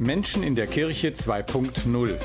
Menschen 0.00 0.44
in 0.44 0.54
der 0.54 0.68
Kirche 0.68 1.08
2.0. 1.08 2.16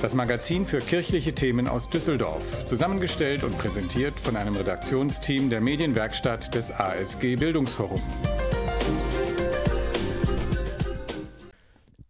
Das 0.00 0.14
Magazin 0.14 0.66
für 0.66 0.78
kirchliche 0.78 1.34
Themen 1.34 1.66
aus 1.66 1.90
Düsseldorf, 1.90 2.64
zusammengestellt 2.64 3.42
und 3.42 3.58
präsentiert 3.58 4.18
von 4.20 4.36
einem 4.36 4.54
Redaktionsteam 4.54 5.50
der 5.50 5.60
Medienwerkstatt 5.60 6.54
des 6.54 6.70
ASG 6.70 7.34
Bildungsforum. 7.36 8.00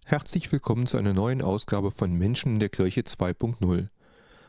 Herzlich 0.05 0.53
willkommen 0.53 0.85
zu 0.85 0.99
einer 0.99 1.15
neuen 1.15 1.41
Ausgabe 1.41 1.91
von 1.91 2.13
Menschen 2.13 2.55
in 2.55 2.59
der 2.59 2.69
Kirche 2.69 3.01
2.0. 3.01 3.89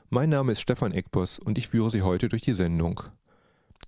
Mein 0.09 0.29
Name 0.29 0.51
ist 0.51 0.59
Stefan 0.59 0.91
Eckboss 0.91 1.39
und 1.39 1.57
ich 1.57 1.69
führe 1.69 1.89
Sie 1.89 2.01
heute 2.01 2.27
durch 2.27 2.41
die 2.41 2.53
Sendung. 2.53 3.01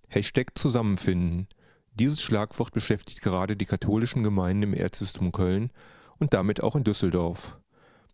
Hashtag 0.08 0.58
Zusammenfinden. 0.58 1.48
Dieses 1.96 2.22
Schlagwort 2.22 2.72
beschäftigt 2.72 3.22
gerade 3.22 3.58
die 3.58 3.66
katholischen 3.66 4.24
Gemeinden 4.24 4.64
im 4.64 4.74
Erzbistum 4.74 5.34
Köln 5.34 5.70
und 6.20 6.34
damit 6.34 6.62
auch 6.64 6.76
in 6.76 6.84
Düsseldorf. 6.84 7.58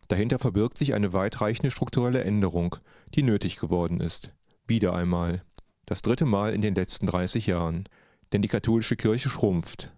Dahinter 0.07 0.39
verbirgt 0.39 0.77
sich 0.77 0.93
eine 0.93 1.13
weitreichende 1.13 1.71
strukturelle 1.71 2.23
Änderung, 2.23 2.75
die 3.15 3.23
nötig 3.23 3.57
geworden 3.57 4.01
ist. 4.01 4.31
Wieder 4.67 4.93
einmal. 4.93 5.43
Das 5.85 6.01
dritte 6.01 6.25
Mal 6.25 6.53
in 6.53 6.61
den 6.61 6.75
letzten 6.75 7.05
30 7.05 7.47
Jahren. 7.47 7.85
Denn 8.33 8.41
die 8.41 8.47
katholische 8.47 8.95
Kirche 8.95 9.29
schrumpft. 9.29 9.91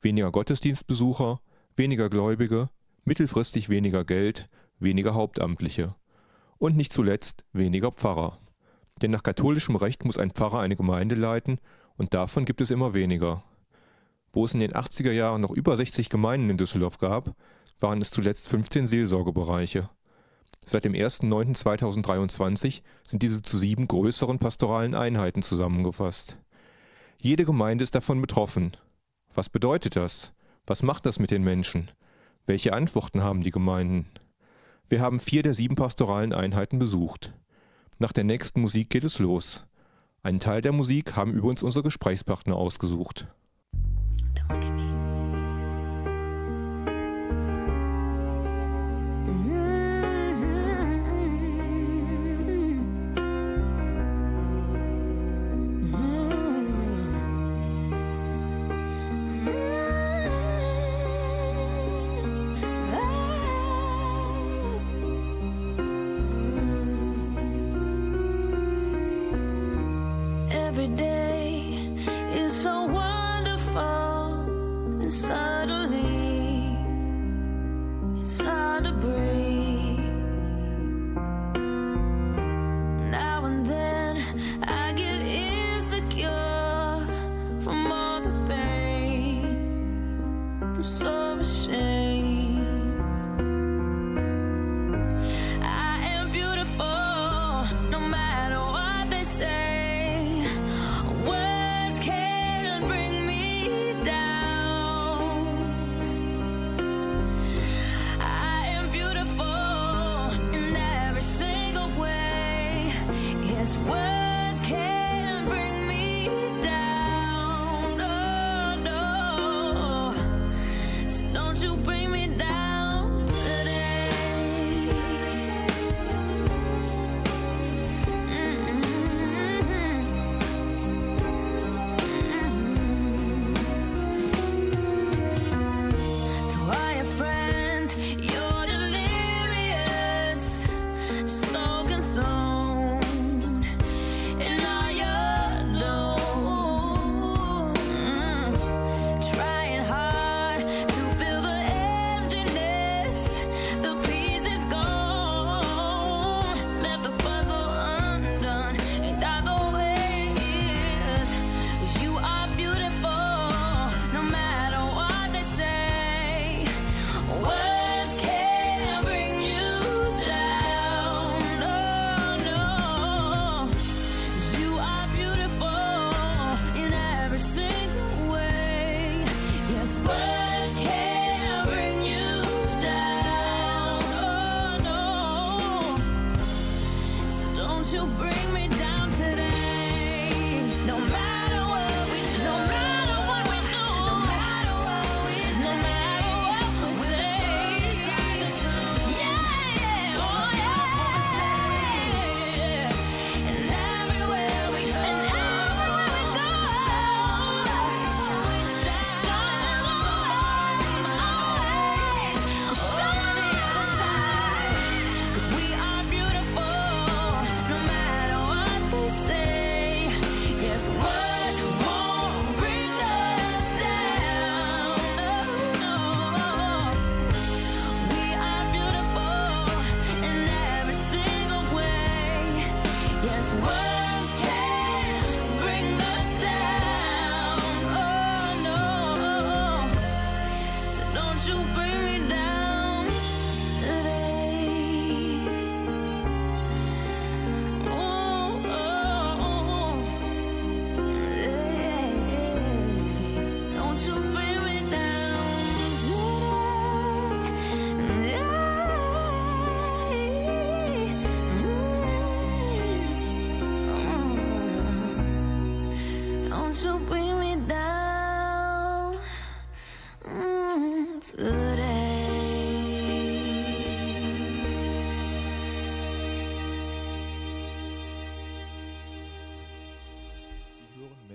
Weniger 0.00 0.30
Gottesdienstbesucher, 0.30 1.40
weniger 1.76 2.08
Gläubige, 2.08 2.70
mittelfristig 3.04 3.68
weniger 3.68 4.04
Geld, 4.04 4.48
weniger 4.78 5.14
Hauptamtliche. 5.14 5.94
Und 6.58 6.76
nicht 6.76 6.92
zuletzt 6.92 7.44
weniger 7.52 7.90
Pfarrer. 7.90 8.38
Denn 9.02 9.10
nach 9.10 9.22
katholischem 9.22 9.76
Recht 9.76 10.04
muss 10.04 10.18
ein 10.18 10.30
Pfarrer 10.30 10.60
eine 10.60 10.76
Gemeinde 10.76 11.14
leiten 11.14 11.58
und 11.96 12.12
davon 12.14 12.44
gibt 12.44 12.60
es 12.60 12.70
immer 12.70 12.92
weniger. 12.92 13.44
Wo 14.32 14.44
es 14.44 14.54
in 14.54 14.60
den 14.60 14.72
80er 14.72 15.10
Jahren 15.10 15.40
noch 15.40 15.50
über 15.50 15.76
60 15.76 16.08
Gemeinden 16.08 16.50
in 16.50 16.56
Düsseldorf 16.56 16.98
gab, 16.98 17.34
waren 17.80 18.00
es 18.00 18.10
zuletzt 18.10 18.48
15 18.48 18.86
Seelsorgebereiche. 18.86 19.88
Seit 20.64 20.84
dem 20.84 20.92
1.9.2023 20.92 22.82
sind 23.06 23.22
diese 23.22 23.42
zu 23.42 23.58
sieben 23.58 23.88
größeren 23.88 24.38
pastoralen 24.38 24.94
Einheiten 24.94 25.42
zusammengefasst. 25.42 26.38
Jede 27.20 27.44
Gemeinde 27.44 27.84
ist 27.84 27.94
davon 27.94 28.20
betroffen. 28.20 28.72
Was 29.34 29.48
bedeutet 29.48 29.96
das? 29.96 30.32
Was 30.66 30.82
macht 30.82 31.06
das 31.06 31.18
mit 31.18 31.30
den 31.30 31.42
Menschen? 31.42 31.90
Welche 32.46 32.72
Antworten 32.72 33.22
haben 33.22 33.42
die 33.42 33.50
Gemeinden? 33.50 34.06
Wir 34.88 35.00
haben 35.00 35.18
vier 35.18 35.42
der 35.42 35.54
sieben 35.54 35.74
pastoralen 35.74 36.32
Einheiten 36.32 36.78
besucht. 36.78 37.32
Nach 37.98 38.12
der 38.12 38.24
nächsten 38.24 38.60
Musik 38.60 38.90
geht 38.90 39.04
es 39.04 39.18
los. 39.18 39.66
Einen 40.22 40.40
Teil 40.40 40.62
der 40.62 40.72
Musik 40.72 41.16
haben 41.16 41.32
übrigens 41.32 41.62
unsere 41.62 41.84
Gesprächspartner 41.84 42.56
ausgesucht. 42.56 43.26
Don't 44.34 44.50
look 44.50 44.64
at 44.64 44.69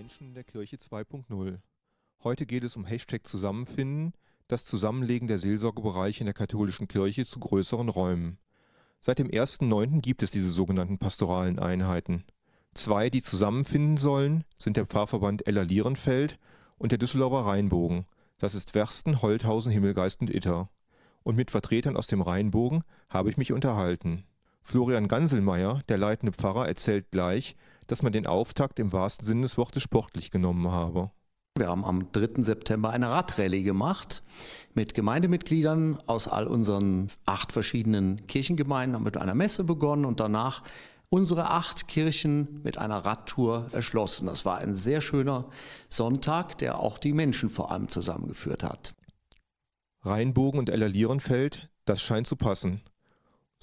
Menschen 0.06 0.36
der 0.36 0.44
Kirche 0.44 0.75
2.0. 0.75 1.57
Heute 2.24 2.46
geht 2.46 2.63
es 2.63 2.75
um 2.75 2.86
Hashtag 2.86 3.25
Zusammenfinden, 3.25 4.13
das 4.48 4.63
Zusammenlegen 4.63 5.28
der 5.28 5.40
Seelsorgebereiche 5.40 6.19
in 6.19 6.28
der 6.28 6.36
katholischen 6.36 6.88
Kirche 6.88 7.25
zu 7.25 7.40
größeren 7.40 7.90
Räumen. 7.90 8.38
Seit 9.02 9.18
dem 9.18 9.30
1.9. 9.30 10.02
gibt 10.02 10.22
es 10.22 10.30
diese 10.30 10.50
sogenannten 10.50 11.00
pastoralen 11.00 11.57
Einheiten. 11.57 12.24
Zwei, 12.75 13.10
die 13.10 13.24
zusammenfinden 13.24 13.98
sollen, 13.98 14.44
sind 14.60 14.78
der 14.78 14.86
Pfarrverband 14.86 15.48
Eller-Lierenfeld 15.48 16.38
und 16.78 16.92
der 16.92 17.00
Düsseldorfer 17.00 17.50
Rheinbogen. 17.50 18.06
Das 18.38 18.54
ist 18.54 18.75
Wersten, 18.75 19.24
Holthausen, 19.24 19.72
Himmelgeist 19.72 20.22
und 20.22 20.30
Itter. 20.30 20.69
Und 21.24 21.36
mit 21.36 21.50
Vertretern 21.50 21.98
aus 21.98 22.06
dem 22.06 22.22
Rheinbogen 22.22 22.84
habe 23.10 23.31
ich 23.31 23.38
mich 23.38 23.51
unterhalten. 23.51 24.24
Florian 24.68 25.08
Ganselmeier, 25.08 25.82
der 25.90 26.00
leitende 26.00 26.34
Pfarrer, 26.34 26.68
erzählt 26.68 27.12
gleich, 27.12 27.56
dass 27.86 28.02
man 28.02 28.12
den 28.12 28.26
Auftakt 28.26 28.80
im 28.80 28.92
wahrsten 28.92 29.24
Sinne 29.24 29.44
des 29.44 29.60
Wortes 29.60 29.84
sportlich 29.84 30.32
genommen 30.32 30.72
habe. 30.72 31.12
Wir 31.56 31.70
haben 31.70 31.86
am 31.86 32.12
3. 32.12 32.42
September 32.42 32.90
eine 32.90 33.12
Radrallye 33.12 33.62
gemacht 33.62 34.24
mit 34.74 34.96
Gemeindemitgliedern 34.96 36.00
aus 36.08 36.28
all 36.28 36.48
unseren 36.48 37.10
acht 37.26 37.52
verschiedenen 37.52 38.26
Kirchengemeinden, 38.26 38.96
haben 38.96 39.04
mit 39.04 39.18
einer 39.18 39.36
Messe 39.36 39.64
begonnen 39.64 40.04
und 40.04 40.20
danach 40.20 40.64
unsere 41.10 41.52
acht 41.52 41.88
Kirchen 41.88 42.62
mit 42.64 42.80
einer 42.80 43.06
Radtour 43.06 43.70
erschlossen. 43.72 44.26
Das 44.26 44.46
war 44.46 44.58
ein 44.58 44.76
sehr 44.76 45.00
schöner 45.00 45.46
Sonntag, 45.90 46.58
der 46.58 46.80
auch 46.80 46.98
die 46.98 47.14
Menschen 47.14 47.52
vor 47.52 47.72
allem 47.72 47.88
zusammengeführt 47.88 48.64
hat. 48.64 48.96
Rheinbogen 50.02 50.60
und 50.60 50.72
Ellerlierenfeld, 50.72 51.70
das 51.86 52.02
scheint 52.02 52.26
zu 52.26 52.36
passen. 52.36 52.82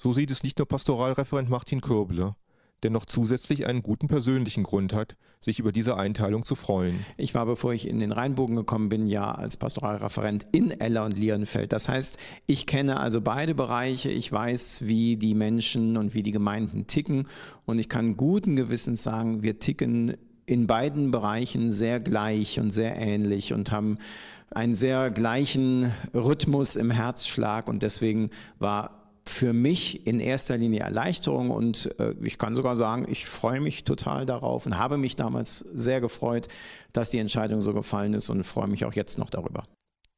So 0.03 0.11
sieht 0.11 0.31
es 0.31 0.43
nicht 0.43 0.57
nur 0.57 0.67
Pastoralreferent 0.67 1.49
Martin 1.49 1.79
Kürble 1.79 2.35
der 2.83 2.91
noch 2.91 3.05
zusätzlich 3.05 3.65
einen 3.65 3.81
guten 3.81 4.09
persönlichen 4.09 4.63
Grund 4.63 4.91
hat, 4.91 5.15
sich 5.39 5.57
über 5.59 5.71
diese 5.71 5.95
Einteilung 5.95 6.43
zu 6.43 6.55
freuen. 6.55 7.05
Ich 7.15 7.33
war, 7.33 7.45
bevor 7.45 7.73
ich 7.73 7.87
in 7.87 8.01
den 8.01 8.11
Rheinbogen 8.11 8.57
gekommen 8.57 8.89
bin, 8.89 9.07
ja 9.07 9.31
als 9.31 9.55
Pastoralreferent 9.55 10.45
in 10.51 10.69
Eller 10.81 11.05
und 11.05 11.17
Lierenfeld. 11.17 11.71
Das 11.71 11.87
heißt, 11.87 12.17
ich 12.45 12.67
kenne 12.67 12.99
also 12.99 13.21
beide 13.21 13.55
Bereiche. 13.55 14.09
Ich 14.09 14.29
weiß, 14.29 14.81
wie 14.83 15.15
die 15.15 15.33
Menschen 15.33 15.95
und 15.95 16.13
wie 16.13 16.23
die 16.23 16.31
Gemeinden 16.31 16.85
ticken. 16.85 17.29
Und 17.65 17.79
ich 17.79 17.87
kann 17.87 18.17
guten 18.17 18.57
Gewissens 18.57 19.01
sagen, 19.01 19.43
wir 19.43 19.59
ticken 19.59 20.17
in 20.45 20.67
beiden 20.67 21.11
Bereichen 21.11 21.71
sehr 21.71 22.01
gleich 22.01 22.59
und 22.59 22.71
sehr 22.71 22.97
ähnlich 22.97 23.53
und 23.53 23.71
haben 23.71 23.97
einen 24.51 24.75
sehr 24.75 25.09
gleichen 25.09 25.93
Rhythmus 26.13 26.75
im 26.75 26.91
Herzschlag. 26.91 27.69
Und 27.69 27.81
deswegen 27.81 28.29
war 28.59 29.02
für 29.25 29.53
mich 29.53 30.05
in 30.05 30.19
erster 30.19 30.57
Linie 30.57 30.81
Erleichterung 30.81 31.49
und 31.49 31.97
äh, 31.99 32.13
ich 32.21 32.37
kann 32.37 32.55
sogar 32.55 32.75
sagen, 32.75 33.05
ich 33.09 33.25
freue 33.25 33.61
mich 33.61 33.85
total 33.85 34.25
darauf 34.25 34.65
und 34.65 34.77
habe 34.77 34.97
mich 34.97 35.15
damals 35.15 35.59
sehr 35.73 36.01
gefreut, 36.01 36.47
dass 36.91 37.09
die 37.09 37.19
Entscheidung 37.19 37.61
so 37.61 37.73
gefallen 37.73 38.13
ist 38.13 38.29
und 38.29 38.43
freue 38.43 38.67
mich 38.67 38.85
auch 38.85 38.93
jetzt 38.93 39.17
noch 39.17 39.29
darüber. 39.29 39.63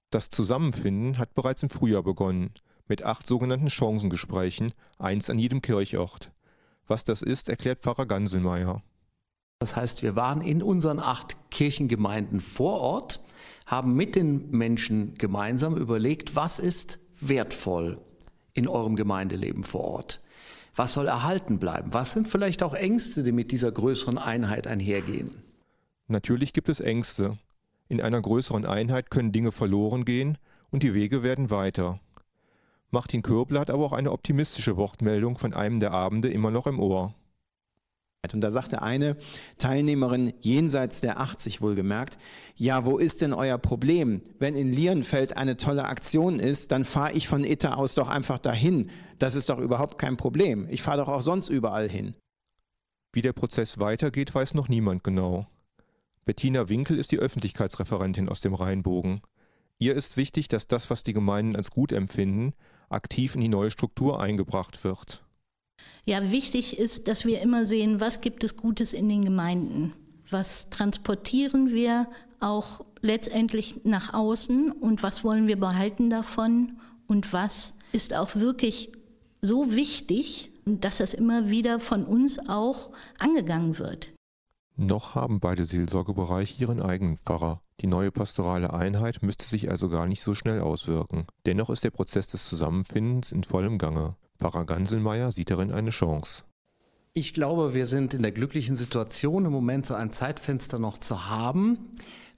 Das 0.09 0.29
Zusammenfinden 0.29 1.17
hat 1.17 1.33
bereits 1.33 1.61
im 1.61 1.69
Frühjahr 1.69 2.03
begonnen, 2.03 2.51
mit 2.87 3.03
acht 3.03 3.27
sogenannten 3.27 3.69
Chancengesprächen, 3.69 4.71
eins 4.97 5.29
an 5.29 5.39
jedem 5.39 5.61
Kirchort. 5.61 6.31
Was 6.87 7.03
das 7.03 7.21
ist, 7.21 7.49
erklärt 7.49 7.79
Pfarrer 7.79 8.05
Ganselmeier. 8.05 8.83
Das 9.59 9.75
heißt, 9.75 10.03
wir 10.03 10.15
waren 10.15 10.41
in 10.41 10.61
unseren 10.61 10.99
acht 10.99 11.37
Kirchengemeinden 11.49 12.41
vor 12.41 12.81
Ort, 12.81 13.23
haben 13.65 13.95
mit 13.95 14.15
den 14.15 14.51
Menschen 14.51 15.15
gemeinsam 15.15 15.75
überlegt, 15.75 16.35
was 16.35 16.59
ist 16.59 16.99
wertvoll, 17.19 17.99
in 18.55 18.67
eurem 18.67 18.95
Gemeindeleben 18.95 19.63
vor 19.63 19.81
Ort? 19.81 20.21
Was 20.75 20.93
soll 20.93 21.07
erhalten 21.07 21.59
bleiben? 21.59 21.93
Was 21.93 22.11
sind 22.11 22.27
vielleicht 22.27 22.63
auch 22.63 22.73
Ängste, 22.73 23.21
die 23.21 23.31
mit 23.31 23.51
dieser 23.51 23.71
größeren 23.71 24.17
Einheit 24.17 24.65
einhergehen? 24.65 25.43
Natürlich 26.07 26.53
gibt 26.53 26.69
es 26.69 26.79
Ängste. 26.79 27.37
In 27.87 28.01
einer 28.01 28.21
größeren 28.21 28.65
Einheit 28.65 29.11
können 29.11 29.31
Dinge 29.31 29.51
verloren 29.51 30.05
gehen 30.05 30.37
und 30.71 30.81
die 30.81 30.93
Wege 30.93 31.21
werden 31.21 31.51
weiter. 31.51 31.99
Martin 32.91 33.21
Körbler 33.21 33.59
hat 33.59 33.69
aber 33.69 33.85
auch 33.85 33.93
eine 33.93 34.11
optimistische 34.11 34.77
Wortmeldung 34.77 35.37
von 35.37 35.53
einem 35.53 35.79
der 35.79 35.91
Abende 35.91 36.29
immer 36.29 36.51
noch 36.51 36.67
im 36.67 36.79
Ohr. 36.79 37.13
Und 38.33 38.41
da 38.41 38.51
sagte 38.51 38.81
eine 38.81 39.17
Teilnehmerin 39.57 40.33
jenseits 40.41 41.01
der 41.01 41.19
80 41.19 41.61
wohlgemerkt, 41.61 42.17
ja, 42.55 42.85
wo 42.85 42.97
ist 42.97 43.21
denn 43.21 43.33
euer 43.33 43.57
Problem? 43.57 44.21
Wenn 44.39 44.55
in 44.55 44.71
Lierenfeld 44.71 45.37
eine 45.37 45.57
tolle 45.57 45.85
Aktion 45.85 46.39
ist, 46.39 46.71
dann 46.71 46.85
fahre 46.85 47.13
ich 47.13 47.27
von 47.27 47.43
Itter 47.43 47.77
aus 47.77 47.95
doch 47.95 48.09
einfach 48.09 48.39
dahin. 48.39 48.89
Das 49.19 49.35
ist 49.35 49.49
doch 49.49 49.59
überhaupt 49.59 49.97
kein 49.97 50.17
Problem. 50.17 50.67
Ich 50.69 50.81
fahre 50.81 50.97
doch 50.97 51.07
auch 51.07 51.21
sonst 51.21 51.49
überall 51.49 51.89
hin. 51.89 52.15
Wie 53.13 53.21
der 53.21 53.33
Prozess 53.33 53.79
weitergeht, 53.79 54.33
weiß 54.33 54.53
noch 54.55 54.67
niemand 54.67 55.03
genau. 55.03 55.47
Bettina 56.25 56.69
Winkel 56.69 56.97
ist 56.97 57.11
die 57.11 57.19
Öffentlichkeitsreferentin 57.19 58.29
aus 58.29 58.41
dem 58.41 58.53
Rheinbogen. 58.53 59.21
Ihr 59.77 59.95
ist 59.95 60.17
wichtig, 60.17 60.47
dass 60.47 60.67
das, 60.67 60.89
was 60.89 61.03
die 61.03 61.13
Gemeinden 61.13 61.55
als 61.55 61.69
gut 61.69 61.91
empfinden, 61.91 62.53
aktiv 62.89 63.35
in 63.35 63.41
die 63.41 63.49
neue 63.49 63.71
Struktur 63.71 64.21
eingebracht 64.21 64.83
wird. 64.83 65.24
Ja, 66.07 66.31
wichtig 66.31 66.77
ist, 66.77 67.07
dass 67.07 67.25
wir 67.25 67.41
immer 67.41 67.65
sehen, 67.65 67.99
was 67.99 68.21
gibt 68.21 68.43
es 68.43 68.55
Gutes 68.55 68.93
in 68.93 69.09
den 69.09 69.25
Gemeinden. 69.25 69.93
Was 70.29 70.69
transportieren 70.69 71.73
wir 71.73 72.07
auch 72.39 72.85
letztendlich 73.01 73.83
nach 73.85 74.13
außen 74.13 74.71
und 74.71 75.01
was 75.01 75.23
wollen 75.23 75.47
wir 75.47 75.59
behalten 75.59 76.11
davon 76.11 76.77
und 77.07 77.33
was 77.33 77.73
ist 77.91 78.13
auch 78.13 78.35
wirklich 78.35 78.91
so 79.41 79.73
wichtig, 79.73 80.51
dass 80.65 80.97
das 80.97 81.15
immer 81.15 81.49
wieder 81.49 81.79
von 81.79 82.05
uns 82.05 82.37
auch 82.49 82.91
angegangen 83.19 83.79
wird. 83.79 84.09
Noch 84.77 85.15
haben 85.15 85.39
beide 85.39 85.65
Seelsorgebereiche 85.65 86.61
ihren 86.61 86.81
eigenen 86.81 87.17
Pfarrer. 87.17 87.61
Die 87.81 87.87
neue 87.87 88.11
pastorale 88.11 88.73
Einheit 88.73 89.23
müsste 89.23 89.45
sich 89.45 89.69
also 89.71 89.89
gar 89.89 90.05
nicht 90.05 90.21
so 90.21 90.35
schnell 90.35 90.61
auswirken. 90.61 91.25
Dennoch 91.45 91.69
ist 91.69 91.83
der 91.83 91.91
Prozess 91.91 92.27
des 92.27 92.47
Zusammenfindens 92.47 93.31
in 93.31 93.43
vollem 93.43 93.77
Gange. 93.77 94.15
Pfarrer 94.39 94.65
Ganselmeier 94.65 95.31
sieht 95.31 95.49
darin 95.49 95.71
eine 95.71 95.91
Chance. 95.91 96.43
Ich 97.13 97.33
glaube, 97.33 97.73
wir 97.73 97.87
sind 97.87 98.13
in 98.13 98.21
der 98.21 98.33
glücklichen 98.33 98.75
Situation, 98.75 99.45
im 99.45 99.51
Moment 99.51 99.85
so 99.85 99.93
ein 99.93 100.11
Zeitfenster 100.11 100.79
noch 100.79 100.97
zu 100.97 101.29
haben, 101.29 101.77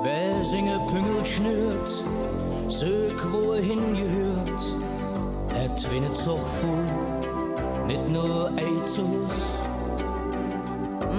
Wer 0.03 0.34
singe 0.43 0.79
Püngel 0.89 1.25
schnürt, 1.25 2.03
sög 2.70 3.12
wo 3.32 3.53
er 3.53 3.62
hingehört, 3.62 4.63
hat 5.53 5.91
wie 5.91 6.00
ne 6.00 6.13
Zuchtfu, 6.13 6.75
nicht 7.86 8.10
nur 8.10 8.50
Eizus. 8.55 9.34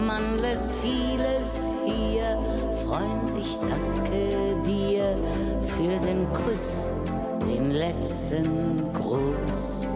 Man 0.07 0.39
lässt 0.39 0.73
vieles 0.77 1.69
hier 1.85 2.39
Freund, 2.95 3.33
ich 3.37 3.59
danke 3.59 4.57
dir 4.65 5.19
für 5.63 5.99
den 6.07 6.33
Kuss, 6.33 6.87
den 7.41 7.73
letzten 7.73 8.93
Gruß. 8.93 9.89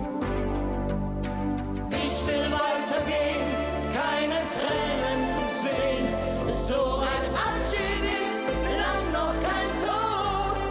Ich 1.90 2.26
will 2.26 2.50
weitergehen, 2.50 3.46
keine 3.94 4.40
Tränen 4.58 5.20
sehen, 5.62 6.08
so 6.52 6.82
ein 6.98 7.24
Abschied 7.46 8.02
ist 8.18 8.46
lang 8.82 9.04
noch 9.12 9.36
kein 9.46 9.70
Tod. 9.86 10.66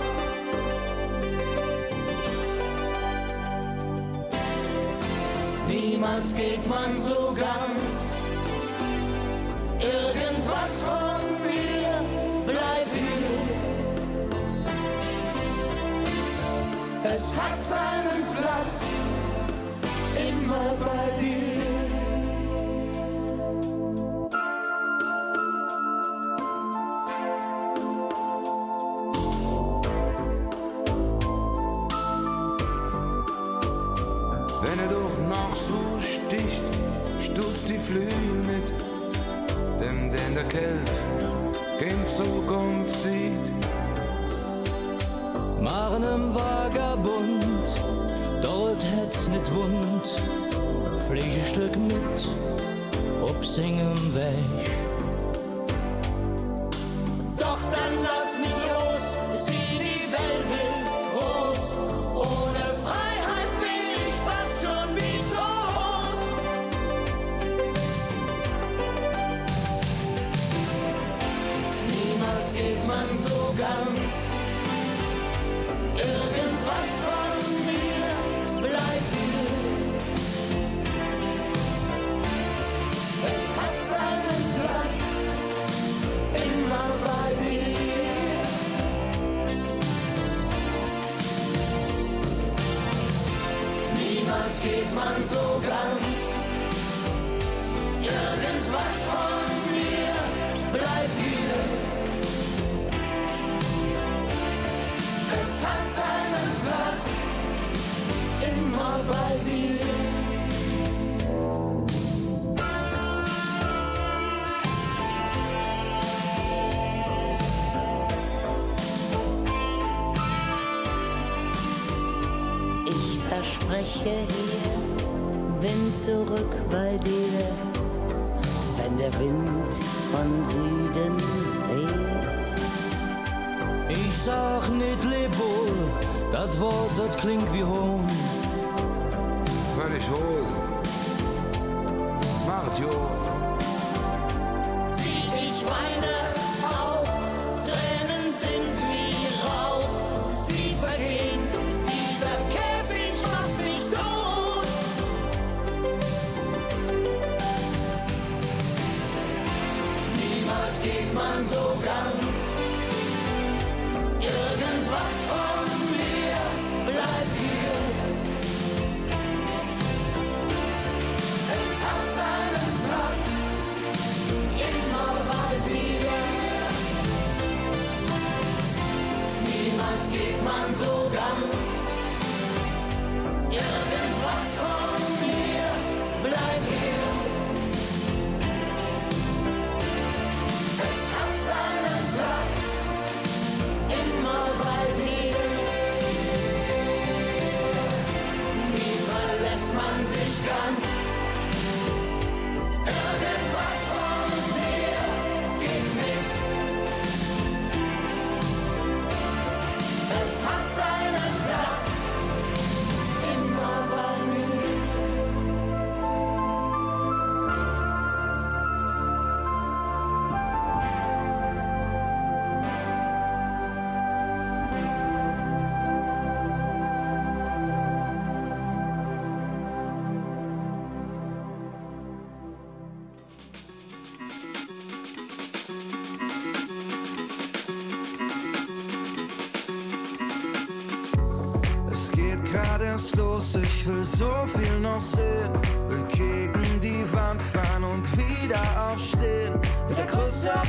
Niemals 5.70 6.36
geht 6.36 6.68
man 6.68 7.00
so 7.00 7.34
ganz 7.34 7.77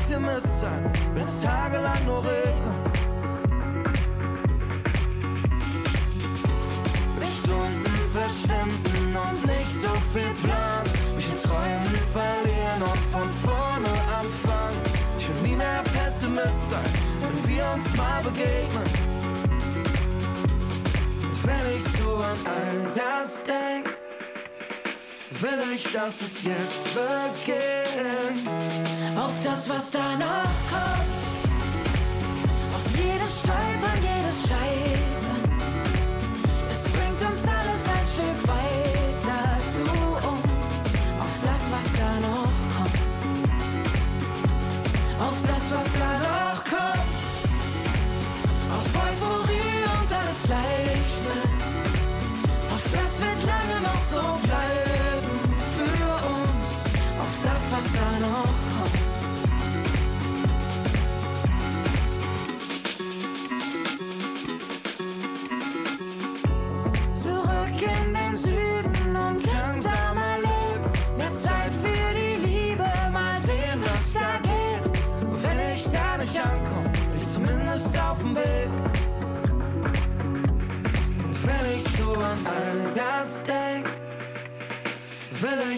Optimist 0.08 0.60
sein, 0.60 0.90
wenn 1.12 1.22
es 1.22 1.42
tagelang 1.42 2.04
nur 2.06 2.24
regnet. 2.24 2.98
Stunden 7.44 7.84
verschwinden 8.14 9.16
und 9.16 9.46
nicht 9.46 9.70
so 9.82 9.88
viel 10.14 10.32
Plan. 10.42 10.84
Mich 11.14 11.30
in 11.30 11.36
Träumen 11.36 11.94
verlieren 12.12 12.82
und 12.82 12.98
von 13.12 13.28
vorne 13.44 13.88
anfangen. 14.18 14.80
Ich 15.18 15.28
will 15.28 15.50
nie 15.50 15.56
mehr 15.56 15.82
Pessimist 15.92 16.70
sein, 16.70 16.90
wenn 17.20 17.48
wir 17.48 17.66
uns 17.74 17.94
mal 17.94 18.22
begegnen. 18.22 18.88
Und 21.22 21.46
wenn 21.46 21.76
ich 21.76 21.84
so 21.98 22.16
an 22.16 22.38
all 22.46 22.94
das 22.94 23.44
denke 23.44 23.87
will 25.30 25.74
ich, 25.74 25.90
dass 25.92 26.20
es 26.22 26.42
jetzt 26.42 26.84
beginnt. 26.84 28.48
Auf 29.16 29.32
das, 29.44 29.68
was 29.68 29.90
da 29.90 30.16
noch 30.16 30.52
kommt. 30.70 31.02
Auf 32.74 32.96
jedes 32.96 33.40
Stolpern, 33.40 33.67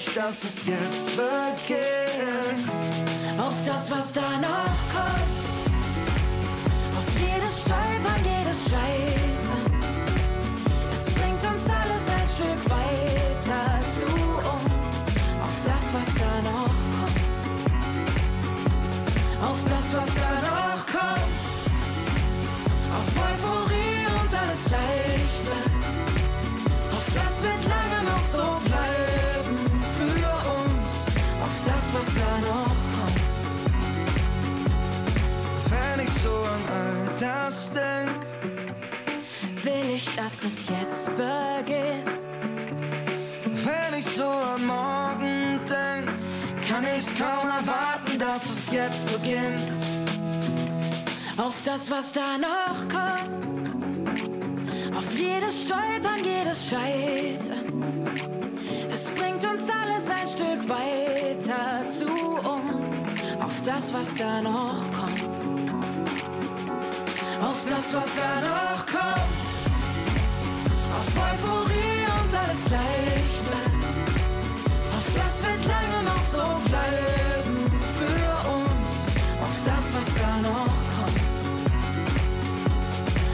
will 0.01 0.09
ich, 0.09 0.15
dass 0.15 0.45
es 0.45 0.67
jetzt 0.67 1.07
beginnt. 1.07 2.69
Auf 3.39 3.55
das, 3.67 3.91
was 3.91 4.13
da 4.13 4.39
noch 4.39 4.77
kommt. 4.93 5.25
Auf 6.97 7.21
jedes 7.21 7.63
Stolpern, 7.63 8.25
jedes 8.25 8.71
Scheitern. 8.71 9.20
Noch 32.41 32.77
kommt. 32.95 33.21
Wenn 35.71 36.07
ich 36.07 36.13
so 36.23 36.29
an 36.29 36.63
all 36.69 37.17
das 37.19 37.71
denk, 37.73 38.31
Will 39.63 39.95
ich, 39.95 40.07
dass 40.15 40.43
es 40.45 40.69
jetzt 40.71 41.11
beginnt. 41.17 42.21
wenn 43.45 43.99
ich 43.99 44.07
so 44.07 44.25
an 44.25 44.65
morgen 44.65 45.61
denk, 45.69 46.09
kann 46.67 46.87
ich's 46.97 47.13
kaum 47.15 47.47
erwarten, 47.47 48.19
dass 48.19 48.47
es 48.47 48.73
jetzt 48.73 49.07
beginnt. 49.07 49.71
Auf 51.37 51.61
das, 51.63 51.91
was 51.91 52.13
da 52.13 52.39
noch 52.39 52.89
kommt. 52.89 53.45
Auf 54.97 55.19
jedes 55.19 55.65
Stolpern, 55.65 56.25
jedes 56.25 56.71
Scheitern. 56.71 57.90
Ein 60.21 60.29
Stück 60.29 60.69
weiter 60.69 61.87
zu 61.87 62.07
uns. 62.07 63.09
Auf 63.41 63.61
das, 63.63 63.93
was 63.95 64.15
da 64.15 64.43
noch 64.43 64.77
kommt. 64.93 65.25
Auf 67.41 67.65
das, 67.69 67.95
was 67.95 68.09
da 68.17 68.41
noch 68.41 68.87
kommt. 68.87 69.39
Auf 70.99 71.09
Euphorie 71.17 72.05
und 72.21 72.35
alles 72.37 72.71
Leichte. 72.71 73.57
Auf 74.97 75.07
das 75.15 75.43
wird 75.43 75.65
lange 75.65 76.03
noch 76.05 76.25
so 76.33 76.45
bleiben 76.69 77.57
für 77.99 78.31
uns. 78.57 78.91
Auf 79.41 79.57
das, 79.65 79.85
was 79.95 80.09
da 80.21 80.33
noch 80.43 80.77
kommt. 80.97 81.29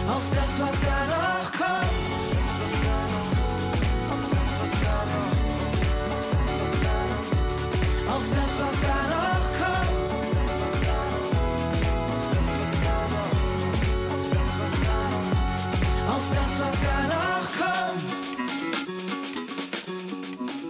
Auf 0.08 0.24
das, 0.34 0.60
was 0.60 0.80
da 0.82 1.06
noch 1.06 1.16
kommt. 1.16 1.35
Auf 8.16 8.24
das, 8.30 8.58
was 8.58 8.80
da 8.80 9.08
noch 9.08 9.52
kommt. 9.60 10.00
Auf 16.08 16.30
das, 16.32 16.48
was 16.58 16.74
da 16.86 16.96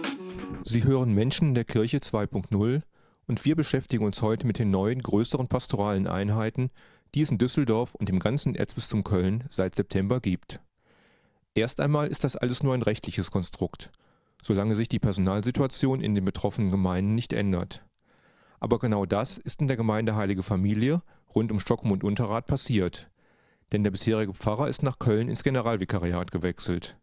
kommt. 0.09 0.67
Sie 0.67 0.83
hören 0.83 1.13
Menschen 1.13 1.53
der 1.53 1.63
Kirche 1.63 1.99
2.0 1.99 2.81
und 3.27 3.45
wir 3.45 3.55
beschäftigen 3.55 4.03
uns 4.03 4.21
heute 4.21 4.45
mit 4.45 4.59
den 4.59 4.69
neuen, 4.69 5.01
größeren 5.01 5.47
pastoralen 5.47 6.05
Einheiten, 6.05 6.69
die 7.15 7.21
es 7.21 7.31
in 7.31 7.37
Düsseldorf 7.37 7.95
und 7.95 8.09
im 8.09 8.19
ganzen 8.19 8.55
Erzbistum 8.55 9.05
Köln 9.05 9.45
seit 9.47 9.73
September 9.73 10.19
gibt. 10.19 10.59
Erst 11.55 11.79
einmal 11.79 12.07
ist 12.07 12.25
das 12.25 12.35
alles 12.35 12.61
nur 12.61 12.73
ein 12.73 12.81
rechtliches 12.81 13.31
Konstrukt, 13.31 13.89
solange 14.47 14.77
sich 14.77 14.87
die 14.87 14.99
Personalsituation 14.99 15.99
in 15.99 16.15
den 16.15 16.23
betroffenen 16.23 16.71
Gemeinden 16.71 17.15
nicht 17.15 17.33
ändert. 17.33 17.85
Aber 18.61 18.79
genau 18.79 19.05
das 19.05 19.37
ist 19.37 19.59
in 19.59 19.67
der 19.67 19.75
Gemeinde 19.75 20.15
Heilige 20.15 20.41
Familie 20.41 21.01
rund 21.35 21.51
um 21.51 21.59
Stockholm 21.59 21.91
und 21.91 22.05
Unterrad 22.05 22.47
passiert, 22.47 23.09
denn 23.73 23.83
der 23.83 23.91
bisherige 23.91 24.33
Pfarrer 24.33 24.69
ist 24.69 24.83
nach 24.83 24.99
Köln 24.99 25.27
ins 25.27 25.43
Generalvikariat 25.43 26.31
gewechselt. 26.31 26.97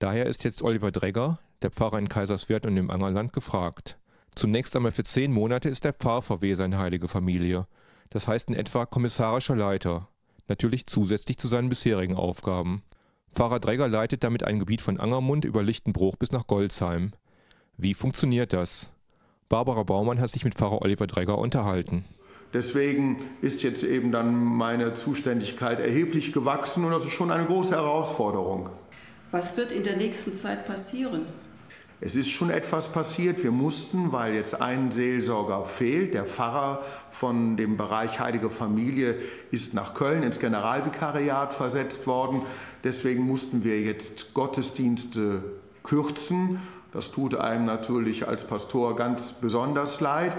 Daher 0.00 0.26
ist 0.26 0.42
jetzt 0.42 0.60
Oliver 0.60 0.90
Dregger, 0.90 1.38
der 1.62 1.70
Pfarrer 1.70 2.00
in 2.00 2.08
Kaiserswerth 2.08 2.66
und 2.66 2.76
im 2.76 2.90
Angerland, 2.90 3.32
gefragt. 3.32 3.98
Zunächst 4.34 4.74
einmal 4.74 4.92
für 4.92 5.04
zehn 5.04 5.32
Monate 5.32 5.68
ist 5.68 5.84
der 5.84 5.94
Pfarrverweser 5.94 6.64
in 6.64 6.76
Heilige 6.76 7.06
Familie, 7.06 7.68
das 8.10 8.26
heißt 8.26 8.48
in 8.48 8.56
etwa 8.56 8.86
kommissarischer 8.86 9.54
Leiter, 9.54 10.08
natürlich 10.48 10.86
zusätzlich 10.86 11.38
zu 11.38 11.46
seinen 11.46 11.68
bisherigen 11.68 12.16
Aufgaben. 12.16 12.82
Pfarrer 13.34 13.60
Dregger 13.60 13.88
leitet 13.88 14.24
damit 14.24 14.44
ein 14.44 14.58
Gebiet 14.58 14.80
von 14.80 14.98
Angermund 14.98 15.44
über 15.44 15.62
Lichtenbruch 15.62 16.16
bis 16.16 16.32
nach 16.32 16.46
Goldsheim. 16.46 17.12
Wie 17.76 17.94
funktioniert 17.94 18.52
das? 18.52 18.88
Barbara 19.48 19.82
Baumann 19.82 20.20
hat 20.20 20.30
sich 20.30 20.44
mit 20.44 20.54
Pfarrer 20.54 20.82
Oliver 20.82 21.06
Dregger 21.06 21.38
unterhalten. 21.38 22.04
Deswegen 22.52 23.22
ist 23.42 23.62
jetzt 23.62 23.82
eben 23.82 24.12
dann 24.12 24.34
meine 24.34 24.94
Zuständigkeit 24.94 25.80
erheblich 25.80 26.32
gewachsen 26.32 26.84
und 26.84 26.90
das 26.90 27.04
ist 27.04 27.12
schon 27.12 27.30
eine 27.30 27.46
große 27.46 27.74
Herausforderung. 27.74 28.70
Was 29.30 29.56
wird 29.56 29.72
in 29.72 29.82
der 29.82 29.96
nächsten 29.96 30.34
Zeit 30.34 30.66
passieren? 30.66 31.26
Es 32.00 32.14
ist 32.14 32.30
schon 32.30 32.50
etwas 32.50 32.92
passiert. 32.92 33.42
Wir 33.42 33.52
mussten, 33.52 34.12
weil 34.12 34.34
jetzt 34.34 34.60
ein 34.60 34.90
Seelsorger 34.90 35.64
fehlt, 35.64 36.12
der 36.12 36.26
Pfarrer 36.26 36.82
von 37.10 37.56
dem 37.56 37.78
Bereich 37.78 38.20
Heilige 38.20 38.50
Familie 38.50 39.14
ist 39.50 39.72
nach 39.72 39.94
Köln 39.94 40.22
ins 40.22 40.38
Generalvikariat 40.38 41.54
versetzt 41.54 42.06
worden. 42.06 42.42
Deswegen 42.84 43.22
mussten 43.22 43.64
wir 43.64 43.80
jetzt 43.80 44.34
Gottesdienste 44.34 45.42
kürzen. 45.82 46.60
Das 46.92 47.12
tut 47.12 47.34
einem 47.34 47.64
natürlich 47.64 48.28
als 48.28 48.46
Pastor 48.46 48.94
ganz 48.94 49.32
besonders 49.32 50.00
leid. 50.00 50.36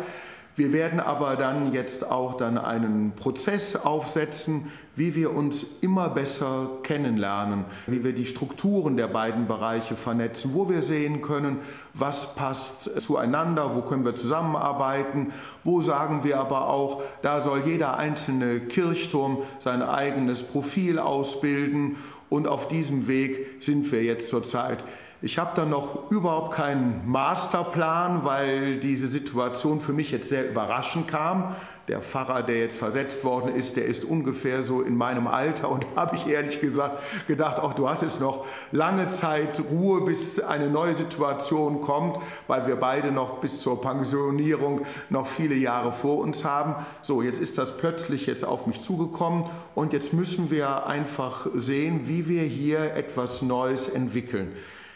Wir 0.58 0.74
werden 0.74 1.00
aber 1.00 1.36
dann 1.36 1.72
jetzt 1.72 2.10
auch 2.10 2.36
dann 2.36 2.58
einen 2.58 3.12
Prozess 3.12 3.76
aufsetzen, 3.76 4.72
wie 4.96 5.14
wir 5.14 5.36
uns 5.36 5.64
immer 5.82 6.10
besser 6.10 6.80
kennenlernen, 6.82 7.66
wie 7.86 8.04
wir 8.04 8.14
die 8.14 8.26
Strukturen 8.26 8.98
der 8.98 9.06
beiden 9.06 9.46
Bereiche 9.46 9.96
vernetzen, 9.96 10.56
wo 10.56 10.68
wir 10.68 10.82
sehen 10.82 11.22
können, 11.22 11.60
was 11.94 12.34
passt 12.34 13.00
zueinander, 13.00 13.76
wo 13.76 13.84
können 13.84 14.04
wir 14.04 14.16
zusammenarbeiten, 14.16 15.32
wo 15.64 15.84
sagen 15.84 16.24
wir 16.24 16.40
aber 16.40 16.70
auch, 16.70 17.04
da 17.22 17.40
soll 17.40 17.62
jeder 17.64 17.98
einzelne 17.98 18.60
Kirchturm 18.60 19.44
sein 19.60 19.84
eigenes 19.84 20.42
Profil 20.42 20.98
ausbilden 20.98 21.98
und 22.30 22.48
auf 22.48 22.68
diesem 22.68 23.08
Weg 23.08 23.62
sind 23.64 23.92
wir 23.92 24.02
jetzt 24.02 24.30
zurzeit. 24.30 24.84
Ich 25.20 25.40
habe 25.40 25.54
da 25.56 25.66
noch 25.66 26.12
überhaupt 26.12 26.54
keinen 26.54 27.02
Masterplan, 27.10 28.24
weil 28.24 28.78
diese 28.78 29.08
Situation 29.08 29.82
für 29.82 29.92
mich 29.92 30.12
jetzt 30.12 30.30
sehr 30.30 30.48
überraschend 30.48 31.08
kam. 31.08 31.56
Der 31.88 32.02
Pfarrer, 32.02 32.44
der 32.44 32.60
jetzt 32.60 32.78
versetzt 32.78 33.24
worden 33.24 33.56
ist, 33.56 33.78
der 33.78 33.86
ist 33.86 34.06
ungefähr 34.06 34.62
so 34.62 34.84
in 34.84 34.96
meinem 34.96 35.26
Alter 35.26 35.72
und 35.72 35.88
habe 35.96 36.18
ich 36.18 36.28
ehrlich 36.28 36.62
gesagt 36.62 37.00
gedacht, 37.26 37.60
auch 37.60 37.74
du 37.74 37.90
hast 37.90 38.04
jetzt 38.04 38.22
noch 38.22 38.46
lange 38.72 39.08
Zeit 39.08 39.60
Ruhe, 39.72 40.02
bis 40.02 40.40
eine 40.40 40.70
neue 40.70 40.94
Situation 40.94 41.82
kommt, 41.82 42.18
weil 42.46 42.68
wir 42.68 42.76
beide 42.76 43.12
noch 43.12 43.40
bis 43.40 43.60
zur 43.60 43.82
Pensionierung 43.82 44.82
noch 45.10 45.26
viele 45.26 45.56
Jahre 45.56 45.94
vor 45.94 46.20
uns 46.20 46.46
haben. 46.46 46.76
So, 47.02 47.24
jetzt 47.24 47.42
ist 47.42 47.58
das 47.58 47.76
plötzlich 47.78 48.28
jetzt 48.28 48.46
auf 48.46 48.68
mich 48.68 48.82
zugekommen 48.84 49.46
und 49.74 49.94
jetzt 49.94 50.14
müssen 50.14 50.52
wir 50.52 50.86
einfach 50.86 51.48
sehen, 51.56 52.02
wie 52.04 52.28
wir 52.28 52.44
hier 52.44 52.94
etwas 52.94 53.42
Neues 53.42 53.90
entwickeln. 53.90 54.52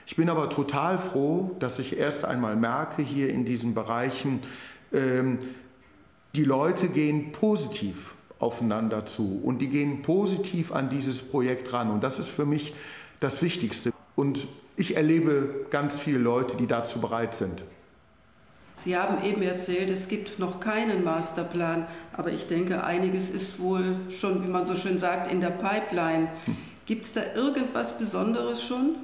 Ich 0.06 0.16
bin 0.16 0.30
aber 0.30 0.50
total 0.50 0.98
froh, 0.98 1.56
dass 1.60 1.80
ich 1.80 1.98
erst 1.98 2.26
einmal 2.26 2.56
merke 2.56 3.02
hier 3.02 3.30
in 3.30 3.46
diesen 3.46 3.74
Bereichen, 3.74 4.44
ähm, 4.94 5.40
die 6.36 6.44
Leute 6.44 6.88
gehen 6.88 7.32
positiv 7.32 8.14
aufeinander 8.40 9.06
zu 9.06 9.42
und 9.44 9.60
die 9.60 9.68
gehen 9.68 10.02
positiv 10.02 10.72
an 10.72 10.90
dieses 10.90 11.22
Projekt 11.22 11.74
ran. 11.74 11.92
Und 11.92 12.04
das 12.04 12.20
ist 12.20 12.30
für 12.30 12.46
mich 12.46 12.74
das 13.20 13.42
Wichtigste. 13.42 13.92
Und 14.16 14.48
ich 14.76 14.96
erlebe 14.96 15.66
ganz 15.70 15.98
viele 15.98 16.20
Leute, 16.20 16.58
die 16.58 16.68
dazu 16.68 17.00
bereit 17.00 17.36
sind. 17.36 17.64
Sie 18.76 18.98
haben 18.98 19.24
eben 19.24 19.44
erzählt, 19.44 19.92
es 19.92 20.08
gibt 20.08 20.40
noch 20.40 20.60
keinen 20.60 21.04
Masterplan, 21.04 21.86
aber 22.14 22.32
ich 22.32 22.48
denke, 22.48 22.84
einiges 22.84 23.30
ist 23.30 23.60
wohl 23.60 23.84
schon, 24.10 24.44
wie 24.44 24.50
man 24.50 24.66
so 24.66 24.76
schön 24.76 24.98
sagt, 24.98 25.32
in 25.32 25.40
der 25.40 25.52
Pipeline. 25.52 26.30
Gibt 26.88 27.06
es 27.06 27.14
da 27.14 27.22
irgendwas 27.36 28.00
Besonderes 28.00 28.64
schon? 28.64 28.96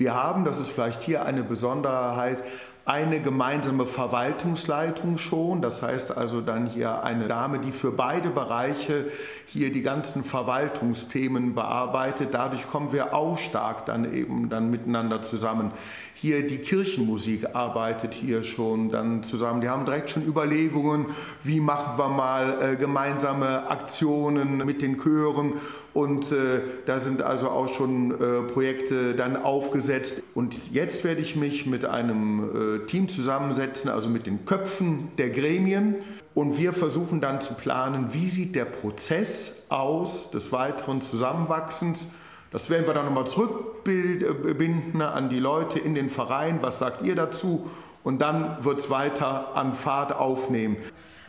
Wir 0.00 0.14
haben, 0.14 0.46
das 0.46 0.58
ist 0.58 0.70
vielleicht 0.70 1.02
hier 1.02 1.26
eine 1.26 1.42
Besonderheit, 1.42 2.42
eine 2.86 3.20
gemeinsame 3.20 3.86
Verwaltungsleitung 3.86 5.18
schon. 5.18 5.60
Das 5.60 5.82
heißt 5.82 6.16
also 6.16 6.40
dann 6.40 6.64
hier 6.64 7.04
eine 7.04 7.26
Dame, 7.26 7.58
die 7.58 7.70
für 7.70 7.92
beide 7.92 8.30
Bereiche 8.30 9.10
hier 9.44 9.70
die 9.70 9.82
ganzen 9.82 10.24
Verwaltungsthemen 10.24 11.54
bearbeitet. 11.54 12.30
Dadurch 12.32 12.66
kommen 12.66 12.94
wir 12.94 13.12
auch 13.12 13.36
stark 13.36 13.84
dann 13.84 14.10
eben 14.10 14.48
dann 14.48 14.70
miteinander 14.70 15.20
zusammen. 15.20 15.70
Hier 16.14 16.46
die 16.46 16.58
Kirchenmusik 16.58 17.54
arbeitet 17.54 18.14
hier 18.14 18.42
schon 18.42 18.90
dann 18.90 19.22
zusammen. 19.22 19.60
Die 19.60 19.68
haben 19.68 19.84
direkt 19.84 20.10
schon 20.10 20.26
Überlegungen, 20.26 21.06
wie 21.44 21.60
machen 21.60 21.98
wir 21.98 22.08
mal 22.08 22.58
äh, 22.62 22.76
gemeinsame 22.76 23.70
Aktionen 23.70 24.56
mit 24.64 24.80
den 24.80 24.98
Chören. 24.98 25.54
Und 25.92 26.30
äh, 26.30 26.60
da 26.86 27.00
sind 27.00 27.22
also 27.22 27.48
auch 27.48 27.68
schon 27.68 28.12
äh, 28.12 28.42
Projekte 28.42 29.14
dann 29.14 29.36
aufgesetzt. 29.36 30.22
Und 30.34 30.72
jetzt 30.72 31.04
werde 31.04 31.20
ich 31.20 31.36
mich 31.36 31.66
mit 31.66 31.84
einem 31.84 32.82
äh, 32.82 32.86
Team 32.86 33.08
zusammensetzen, 33.08 33.90
also 33.90 34.08
mit 34.08 34.26
den 34.26 34.44
Köpfen 34.44 35.08
der 35.18 35.30
Gremien. 35.30 35.96
Und 36.34 36.58
wir 36.58 36.72
versuchen 36.72 37.20
dann 37.20 37.40
zu 37.40 37.54
planen, 37.54 38.12
wie 38.12 38.28
sieht 38.28 38.54
der 38.54 38.66
Prozess 38.66 39.66
aus 39.68 40.30
des 40.30 40.52
weiteren 40.52 41.00
Zusammenwachsens 41.00 42.08
das 42.50 42.68
werden 42.68 42.86
wir 42.86 42.94
dann 42.94 43.04
nochmal 43.04 43.28
zurückbinden 43.28 45.02
an 45.02 45.28
die 45.28 45.38
Leute 45.38 45.78
in 45.78 45.94
den 45.94 46.10
Verein. 46.10 46.58
Was 46.62 46.80
sagt 46.80 47.02
ihr 47.02 47.14
dazu? 47.14 47.70
Und 48.02 48.20
dann 48.20 48.64
wird 48.64 48.80
es 48.80 48.90
weiter 48.90 49.54
an 49.54 49.74
Fahrt 49.74 50.12
aufnehmen. 50.12 50.76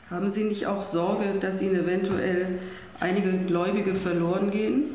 Haben 0.09 0.29
Sie 0.29 0.43
nicht 0.45 0.65
auch 0.67 0.81
Sorge, 0.81 1.25
dass 1.39 1.61
Ihnen 1.61 1.75
eventuell 1.85 2.59
einige 3.01 3.37
Gläubige 3.39 3.95
verloren 3.95 4.51
gehen? 4.51 4.85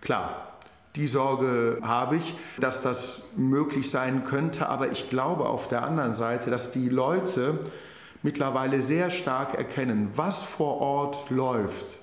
Klar, 0.00 0.58
die 0.96 1.08
Sorge 1.08 1.78
habe 1.82 2.16
ich, 2.16 2.34
dass 2.58 2.82
das 2.82 3.24
möglich 3.36 3.90
sein 3.90 4.24
könnte. 4.24 4.68
Aber 4.68 4.92
ich 4.92 5.10
glaube 5.10 5.46
auf 5.46 5.68
der 5.68 5.82
anderen 5.82 6.14
Seite, 6.14 6.50
dass 6.50 6.70
die 6.70 6.88
Leute 6.88 7.58
mittlerweile 8.22 8.80
sehr 8.80 9.10
stark 9.10 9.54
erkennen, 9.54 10.10
was 10.14 10.42
vor 10.42 10.80
Ort 10.80 11.30
läuft 11.30 11.98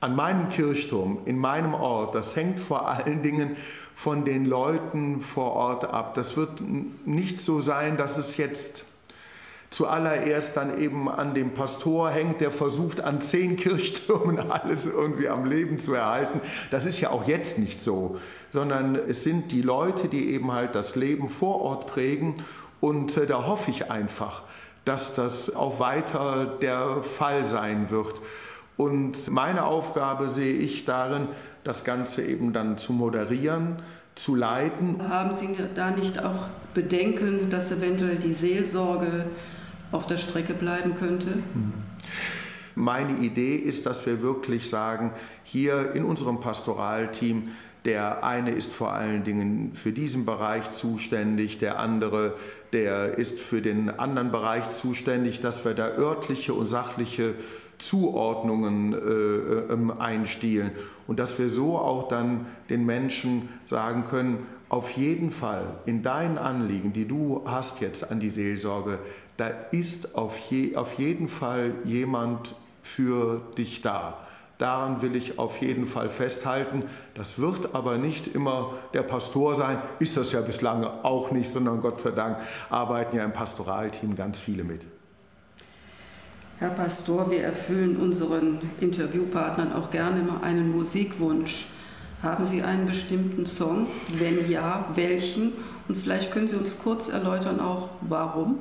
an 0.00 0.14
meinem 0.14 0.48
Kirchturm, 0.48 1.18
in 1.24 1.38
meinem 1.38 1.74
Ort, 1.74 2.14
das 2.14 2.36
hängt 2.36 2.60
vor 2.60 2.88
allen 2.88 3.22
Dingen 3.22 3.56
von 3.96 4.24
den 4.24 4.44
Leuten 4.44 5.22
vor 5.22 5.54
Ort 5.54 5.84
ab. 5.84 6.14
Das 6.14 6.36
wird 6.36 6.60
nicht 7.04 7.40
so 7.40 7.60
sein, 7.60 7.96
dass 7.96 8.16
es 8.16 8.36
jetzt 8.36 8.84
zuallererst 9.70 10.56
dann 10.56 10.78
eben 10.78 11.08
an 11.08 11.34
dem 11.34 11.52
Pastor 11.52 12.10
hängt, 12.10 12.40
der 12.40 12.50
versucht 12.50 13.00
an 13.00 13.20
zehn 13.20 13.56
Kirchtürmen 13.56 14.38
alles 14.50 14.86
irgendwie 14.86 15.28
am 15.28 15.44
Leben 15.44 15.78
zu 15.78 15.94
erhalten. 15.94 16.40
Das 16.70 16.86
ist 16.86 17.00
ja 17.00 17.10
auch 17.10 17.26
jetzt 17.26 17.58
nicht 17.58 17.82
so, 17.82 18.18
sondern 18.50 18.94
es 18.94 19.22
sind 19.22 19.52
die 19.52 19.62
Leute, 19.62 20.08
die 20.08 20.30
eben 20.30 20.52
halt 20.52 20.74
das 20.74 20.96
Leben 20.96 21.28
vor 21.28 21.60
Ort 21.60 21.86
prägen 21.86 22.36
und 22.80 23.16
äh, 23.16 23.26
da 23.26 23.46
hoffe 23.46 23.70
ich 23.70 23.90
einfach, 23.90 24.42
dass 24.84 25.14
das 25.14 25.54
auch 25.54 25.80
weiter 25.80 26.46
der 26.62 27.02
Fall 27.02 27.44
sein 27.44 27.90
wird. 27.90 28.20
Und 28.76 29.28
meine 29.28 29.64
Aufgabe 29.64 30.30
sehe 30.30 30.54
ich 30.54 30.84
darin, 30.84 31.28
das 31.64 31.84
Ganze 31.84 32.24
eben 32.24 32.52
dann 32.52 32.78
zu 32.78 32.92
moderieren, 32.92 33.82
zu 34.14 34.34
leiten. 34.34 34.96
Haben 35.08 35.34
Sie 35.34 35.56
da 35.74 35.90
nicht 35.90 36.24
auch 36.24 36.46
Bedenken, 36.74 37.50
dass 37.50 37.72
eventuell 37.72 38.16
die 38.16 38.32
Seelsorge 38.32 39.26
auf 39.92 40.06
der 40.06 40.16
Strecke 40.16 40.54
bleiben 40.54 40.94
könnte? 40.94 41.28
Hm. 41.34 41.72
Meine 42.74 43.18
Idee 43.18 43.56
ist, 43.56 43.86
dass 43.86 44.06
wir 44.06 44.22
wirklich 44.22 44.68
sagen, 44.68 45.12
hier 45.42 45.94
in 45.94 46.04
unserem 46.04 46.40
Pastoralteam, 46.40 47.48
der 47.84 48.22
eine 48.22 48.50
ist 48.52 48.72
vor 48.72 48.92
allen 48.92 49.24
Dingen 49.24 49.72
für 49.74 49.92
diesen 49.92 50.24
Bereich 50.24 50.70
zuständig, 50.70 51.58
der 51.58 51.80
andere, 51.80 52.34
der 52.72 53.18
ist 53.18 53.40
für 53.40 53.62
den 53.62 53.90
anderen 53.98 54.30
Bereich 54.30 54.68
zuständig, 54.70 55.40
dass 55.40 55.64
wir 55.64 55.74
da 55.74 55.88
örtliche 55.88 56.54
und 56.54 56.66
sachliche 56.66 57.34
Zuordnungen 57.78 58.92
äh, 58.92 59.72
ähm, 59.72 59.92
einstielen 59.98 60.72
und 61.06 61.18
dass 61.18 61.38
wir 61.38 61.48
so 61.48 61.78
auch 61.78 62.08
dann 62.08 62.46
den 62.70 62.84
Menschen 62.84 63.48
sagen 63.66 64.04
können, 64.04 64.46
auf 64.68 64.90
jeden 64.90 65.30
Fall 65.30 65.64
in 65.86 66.02
deinen 66.02 66.36
Anliegen, 66.36 66.92
die 66.92 67.08
du 67.08 67.42
hast 67.46 67.80
jetzt 67.80 68.10
an 68.10 68.20
die 68.20 68.30
Seelsorge, 68.30 68.98
da 69.38 69.48
ist 69.70 70.16
auf, 70.16 70.36
je, 70.50 70.76
auf 70.76 70.94
jeden 70.94 71.28
Fall 71.28 71.72
jemand 71.84 72.54
für 72.82 73.40
dich 73.56 73.80
da. 73.80 74.18
Daran 74.58 75.00
will 75.00 75.14
ich 75.14 75.38
auf 75.38 75.58
jeden 75.58 75.86
Fall 75.86 76.10
festhalten. 76.10 76.82
Das 77.14 77.38
wird 77.38 77.76
aber 77.76 77.96
nicht 77.96 78.34
immer 78.34 78.74
der 78.92 79.04
Pastor 79.04 79.54
sein, 79.54 79.78
ist 80.00 80.16
das 80.16 80.32
ja 80.32 80.40
bislang 80.40 80.84
auch 80.84 81.30
nicht, 81.30 81.50
sondern 81.50 81.80
Gott 81.80 82.00
sei 82.00 82.10
Dank 82.10 82.38
arbeiten 82.68 83.16
ja 83.16 83.24
im 83.24 83.32
Pastoralteam 83.32 84.16
ganz 84.16 84.40
viele 84.40 84.64
mit. 84.64 84.86
Herr 86.58 86.70
Pastor, 86.70 87.30
wir 87.30 87.44
erfüllen 87.44 87.96
unseren 87.98 88.58
Interviewpartnern 88.80 89.72
auch 89.72 89.90
gerne 89.90 90.20
mal 90.22 90.40
einen 90.42 90.72
Musikwunsch. 90.72 91.68
Haben 92.20 92.44
Sie 92.44 92.62
einen 92.62 92.86
bestimmten 92.86 93.46
Song? 93.46 93.86
Wenn 94.18 94.50
ja, 94.50 94.88
welchen? 94.96 95.52
Und 95.86 95.96
vielleicht 95.96 96.32
können 96.32 96.48
Sie 96.48 96.56
uns 96.56 96.80
kurz 96.80 97.08
erläutern 97.08 97.60
auch, 97.60 97.90
warum? 98.00 98.58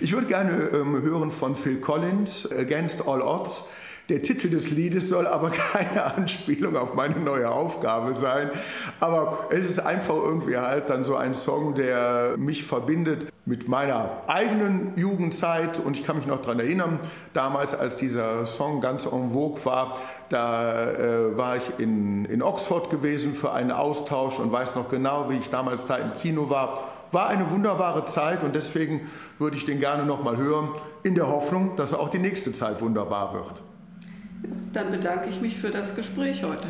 Ich 0.00 0.12
würde 0.12 0.26
gerne 0.26 0.70
ähm, 0.72 1.00
hören 1.02 1.30
von 1.30 1.56
Phil 1.56 1.80
Collins, 1.80 2.50
Against 2.50 3.06
All 3.06 3.20
Odds. 3.20 3.68
Der 4.08 4.20
Titel 4.20 4.50
des 4.50 4.70
Liedes 4.70 5.08
soll 5.08 5.26
aber 5.26 5.50
keine 5.72 6.04
Anspielung 6.04 6.76
auf 6.76 6.94
meine 6.94 7.16
neue 7.16 7.50
Aufgabe 7.50 8.14
sein. 8.14 8.50
Aber 8.98 9.46
es 9.50 9.70
ist 9.70 9.78
einfach 9.78 10.16
irgendwie 10.16 10.56
halt 10.56 10.90
dann 10.90 11.04
so 11.04 11.16
ein 11.16 11.34
Song, 11.34 11.74
der 11.74 12.34
mich 12.36 12.64
verbindet 12.64 13.28
mit 13.46 13.68
meiner 13.68 14.22
eigenen 14.26 14.92
Jugendzeit. 14.96 15.78
Und 15.78 15.96
ich 15.96 16.04
kann 16.04 16.16
mich 16.16 16.26
noch 16.26 16.42
daran 16.42 16.58
erinnern, 16.58 16.98
damals, 17.32 17.74
als 17.74 17.96
dieser 17.96 18.44
Song 18.44 18.80
ganz 18.80 19.06
en 19.06 19.32
vogue 19.32 19.64
war, 19.64 19.96
da 20.28 20.90
äh, 20.90 21.36
war 21.36 21.56
ich 21.56 21.70
in, 21.78 22.24
in 22.24 22.42
Oxford 22.42 22.90
gewesen 22.90 23.34
für 23.34 23.52
einen 23.52 23.70
Austausch 23.70 24.38
und 24.40 24.50
weiß 24.50 24.74
noch 24.74 24.88
genau, 24.88 25.30
wie 25.30 25.38
ich 25.38 25.50
damals 25.50 25.86
da 25.86 25.96
im 25.96 26.12
Kino 26.14 26.50
war. 26.50 27.01
War 27.12 27.28
eine 27.28 27.50
wunderbare 27.50 28.06
Zeit 28.06 28.42
und 28.42 28.54
deswegen 28.54 29.02
würde 29.38 29.58
ich 29.58 29.66
den 29.66 29.78
gerne 29.78 30.06
nochmal 30.06 30.38
hören, 30.38 30.70
in 31.02 31.14
der 31.14 31.28
Hoffnung, 31.28 31.76
dass 31.76 31.92
auch 31.92 32.08
die 32.08 32.18
nächste 32.18 32.52
Zeit 32.52 32.80
wunderbar 32.80 33.34
wird. 33.34 33.62
Dann 34.72 34.90
bedanke 34.90 35.28
ich 35.28 35.42
mich 35.42 35.58
für 35.58 35.68
das 35.68 35.94
Gespräch 35.94 36.42
heute. 36.42 36.68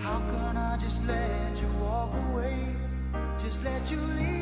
How 0.00 0.20
can 0.30 0.56
I 0.56 0.80
just 0.80 1.04
let 1.08 1.60
you 1.60 1.66
walk 1.84 2.14
away? 2.30 2.54
Just 3.42 3.64
let 3.64 3.90
you 3.90 3.98
leave 4.16 4.37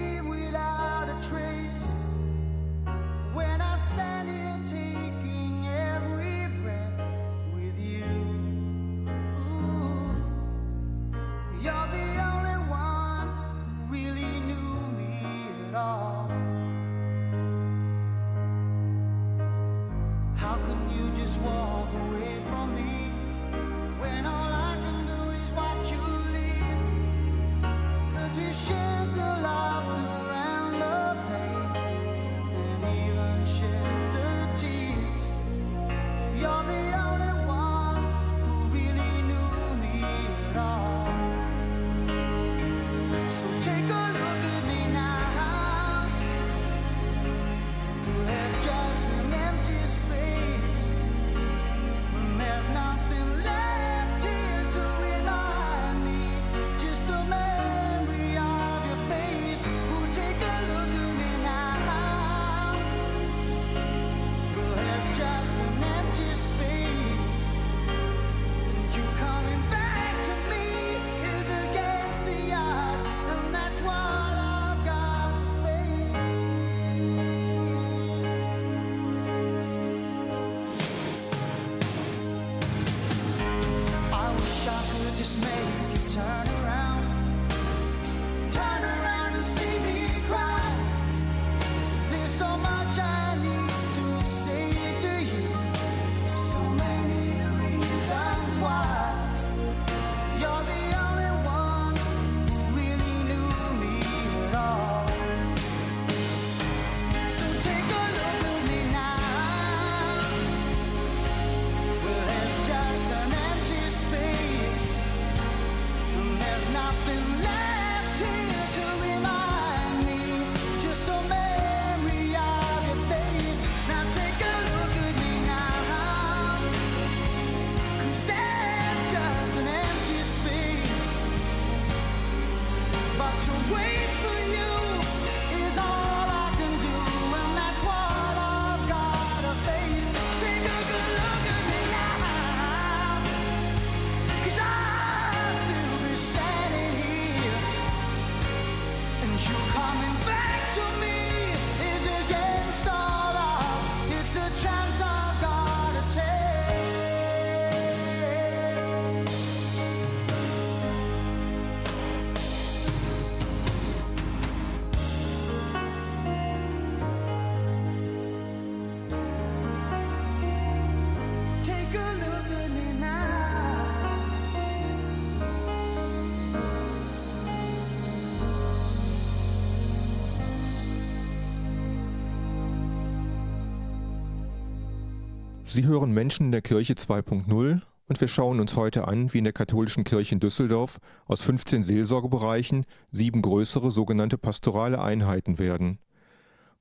Sie 185.77 185.85
hören 185.85 186.11
Menschen 186.13 186.47
in 186.47 186.53
der 186.53 186.63
Kirche 186.63 186.95
2.0 186.95 187.83
und 188.09 188.21
wir 188.23 188.29
schauen 188.29 188.61
uns 188.61 188.77
heute 188.77 189.07
an, 189.09 189.35
wie 189.35 189.39
in 189.39 189.45
der 189.45 189.53
katholischen 189.53 190.05
Kirche 190.05 190.35
in 190.35 190.41
Düsseldorf 190.41 190.97
aus 191.27 191.43
15 191.43 191.83
Seelsorgebereichen 191.83 192.87
sieben 193.13 193.43
größere 193.43 193.91
sogenannte 193.91 194.39
pastorale 194.39 195.03
Einheiten 195.03 195.59
werden. 195.59 195.99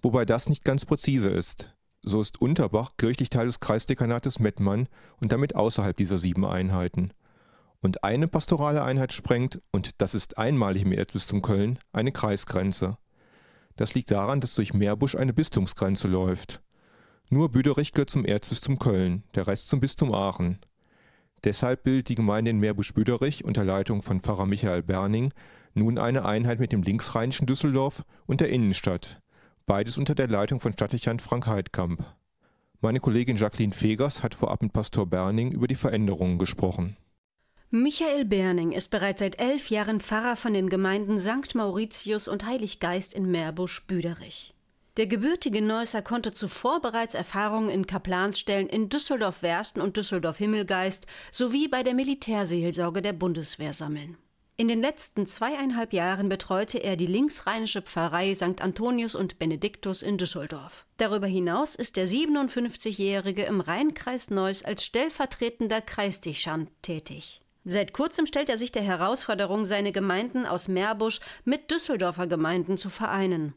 Wobei 0.02 0.24
das 0.24 0.48
nicht 0.48 0.64
ganz 0.64 0.86
präzise 0.86 1.28
ist. 1.28 1.76
So 2.04 2.22
ist 2.22 2.40
Unterbach 2.40 2.92
kirchlich 2.96 3.30
Teil 3.30 3.48
des 3.48 3.60
Kreisdekanates 3.60 4.40
Mettmann 4.40 4.88
und 5.20 5.34
damit 5.34 5.58
außerhalb 5.58 5.98
dieser 5.98 6.18
sieben 6.18 6.46
Einheiten. 6.46 7.12
Und 7.82 8.06
eine 8.06 8.30
pastorale 8.30 8.82
Einheit 8.82 9.12
sprengt, 9.12 9.62
und 9.74 9.90
das 9.98 10.14
ist 10.14 10.38
einmalig 10.38 10.84
im 10.84 10.94
Erzbistum 10.94 11.42
Köln, 11.42 11.80
eine 11.92 12.14
Kreisgrenze. 12.14 12.98
Das 13.76 13.94
liegt 13.94 14.12
daran, 14.12 14.40
dass 14.40 14.56
durch 14.56 14.74
Meerbusch 14.74 15.16
eine 15.16 15.34
Bistumsgrenze 15.34 16.08
läuft. 16.08 16.62
Nur 17.30 17.50
Büderich 17.50 17.92
gehört 17.92 18.12
zum 18.12 18.24
Erzbistum 18.24 18.78
Köln, 18.78 19.24
der 19.34 19.48
Rest 19.48 19.70
zum 19.70 19.80
Bistum 19.80 20.14
Aachen. 20.14 20.60
Deshalb 21.44 21.84
bildet 21.84 22.10
die 22.10 22.16
Gemeinde 22.16 22.52
in 22.52 22.60
Meerbusch-Büderich 22.60 23.46
unter 23.46 23.64
Leitung 23.64 24.02
von 24.02 24.20
Pfarrer 24.20 24.46
Michael 24.46 24.84
Berning 24.84 25.32
nun 25.74 25.98
eine 25.98 26.26
Einheit 26.26 26.60
mit 26.60 26.72
dem 26.72 26.82
linksrheinischen 26.82 27.46
Düsseldorf 27.46 28.04
und 28.26 28.42
der 28.42 28.50
Innenstadt, 28.50 29.22
beides 29.68 29.98
unter 29.98 30.16
der 30.16 30.28
Leitung 30.28 30.60
von 30.60 30.74
Stadtdechant 30.74 31.22
Frank 31.22 31.46
Heidkamp. 31.46 32.04
Meine 32.82 33.00
Kollegin 33.00 33.38
Jacqueline 33.38 33.74
Fegers 33.74 34.24
hat 34.24 34.34
vorab 34.34 34.62
mit 34.64 34.74
Pastor 34.74 35.06
Berning 35.06 35.52
über 35.52 35.68
die 35.68 35.76
Veränderungen 35.76 36.40
gesprochen. 36.40 36.98
Michael 37.70 38.26
Berning 38.26 38.72
ist 38.72 38.90
bereits 38.90 39.20
seit 39.20 39.40
elf 39.40 39.70
Jahren 39.70 40.00
Pfarrer 40.00 40.36
von 40.36 40.54
den 40.54 40.70
Gemeinden 40.70 41.20
St. 41.20 41.54
Mauritius 41.54 42.28
und 42.28 42.46
Heiliggeist 42.46 43.14
in 43.14 43.30
Meerbusch-Büderich. 43.30 44.55
Der 44.98 45.08
gebürtige 45.08 45.62
Neusser 45.62 46.02
konnte 46.02 46.32
zuvor 46.32 46.82
bereits 46.82 47.16
Erfahrungen 47.16 47.70
in 47.70 47.86
Kaplansstellen 47.86 48.68
in 48.70 48.88
Düsseldorf-Wersten 48.88 49.82
und 49.82 49.98
Düsseldorf-Himmelgeist 49.98 51.06
sowie 51.32 51.68
bei 51.68 51.84
der 51.84 51.94
Militärseelsorge 51.94 53.02
der 53.02 53.12
Bundeswehr 53.12 53.74
sammeln. 53.74 54.18
In 54.56 54.70
den 54.70 54.80
letzten 54.80 55.28
zweieinhalb 55.28 55.92
Jahren 55.92 56.30
betreute 56.30 56.78
er 56.78 56.96
die 56.96 57.08
linksrheinische 57.08 57.82
Pfarrei 57.82 58.34
St. 58.34 58.62
Antonius 58.62 59.14
und 59.14 59.38
Benediktus 59.38 60.02
in 60.02 60.18
Düsseldorf. 60.18 60.86
Darüber 60.96 61.28
hinaus 61.28 61.76
ist 61.76 61.98
der 61.98 62.08
57-Jährige 62.08 63.44
im 63.44 63.60
Rheinkreis 63.60 64.30
Neuss 64.30 64.64
als 64.64 64.86
stellvertretender 64.86 65.82
Kreisdechant 65.82 66.70
tätig. 66.82 67.42
Seit 67.66 67.92
kurzem 67.92 68.28
stellt 68.28 68.48
er 68.48 68.58
sich 68.58 68.72
der 68.72 68.84
Herausforderung, 68.84 69.66
seine 69.66 69.92
Gemeinden 69.92 70.46
aus 70.46 70.70
Meerbusch 70.70 71.20
mit 71.44 71.70
Düsseldorfer 71.70 72.28
Gemeinden 72.28 72.78
zu 72.78 72.90
vereinen. 72.90 73.56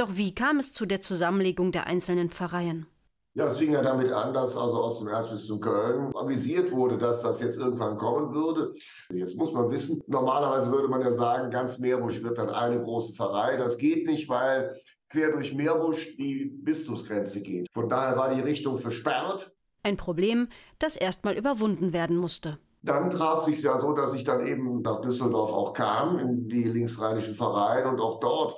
Doch 0.00 0.16
wie 0.16 0.34
kam 0.34 0.56
es 0.56 0.72
zu 0.72 0.86
der 0.86 1.02
Zusammenlegung 1.02 1.72
der 1.72 1.86
einzelnen 1.86 2.30
Pfarreien? 2.30 2.86
Ja, 3.34 3.48
es 3.48 3.58
fing 3.58 3.74
ja 3.74 3.82
damit 3.82 4.10
an, 4.10 4.32
dass 4.32 4.56
also 4.56 4.82
aus 4.82 4.98
dem 4.98 5.08
Erzbistum 5.08 5.60
Köln 5.60 6.16
avisiert 6.16 6.72
wurde, 6.72 6.96
dass 6.96 7.20
das 7.20 7.42
jetzt 7.42 7.58
irgendwann 7.58 7.98
kommen 7.98 8.32
würde. 8.34 8.74
Jetzt 9.12 9.36
muss 9.36 9.52
man 9.52 9.70
wissen, 9.70 10.02
normalerweise 10.06 10.72
würde 10.72 10.88
man 10.88 11.02
ja 11.02 11.12
sagen, 11.12 11.50
ganz 11.50 11.78
Meerbusch 11.78 12.22
wird 12.22 12.38
dann 12.38 12.48
eine 12.48 12.82
große 12.82 13.12
Pfarrei. 13.12 13.58
Das 13.58 13.76
geht 13.76 14.06
nicht, 14.06 14.26
weil 14.30 14.74
quer 15.10 15.32
durch 15.32 15.52
Meerbusch 15.52 16.16
die 16.16 16.46
Bistumsgrenze 16.46 17.42
geht. 17.42 17.66
Von 17.74 17.90
daher 17.90 18.16
war 18.16 18.34
die 18.34 18.40
Richtung 18.40 18.78
versperrt. 18.78 19.52
Ein 19.82 19.98
Problem, 19.98 20.48
das 20.78 20.96
erstmal 20.96 21.36
überwunden 21.36 21.92
werden 21.92 22.16
musste. 22.16 22.58
Dann 22.80 23.10
traf 23.10 23.44
sich 23.44 23.60
ja 23.60 23.78
so, 23.78 23.92
dass 23.92 24.14
ich 24.14 24.24
dann 24.24 24.46
eben 24.46 24.80
nach 24.80 25.02
Düsseldorf 25.02 25.52
auch 25.52 25.74
kam, 25.74 26.18
in 26.18 26.48
die 26.48 26.64
linksrheinischen 26.64 27.34
Pfarreien 27.34 27.86
und 27.86 28.00
auch 28.00 28.18
dort 28.20 28.56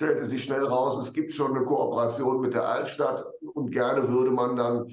stellte 0.00 0.24
sich 0.24 0.44
schnell 0.44 0.64
raus, 0.64 0.96
es 0.96 1.12
gibt 1.12 1.30
schon 1.30 1.54
eine 1.54 1.66
Kooperation 1.66 2.40
mit 2.40 2.54
der 2.54 2.66
Altstadt 2.66 3.22
und 3.52 3.70
gerne 3.70 4.08
würde 4.08 4.30
man 4.30 4.56
dann 4.56 4.86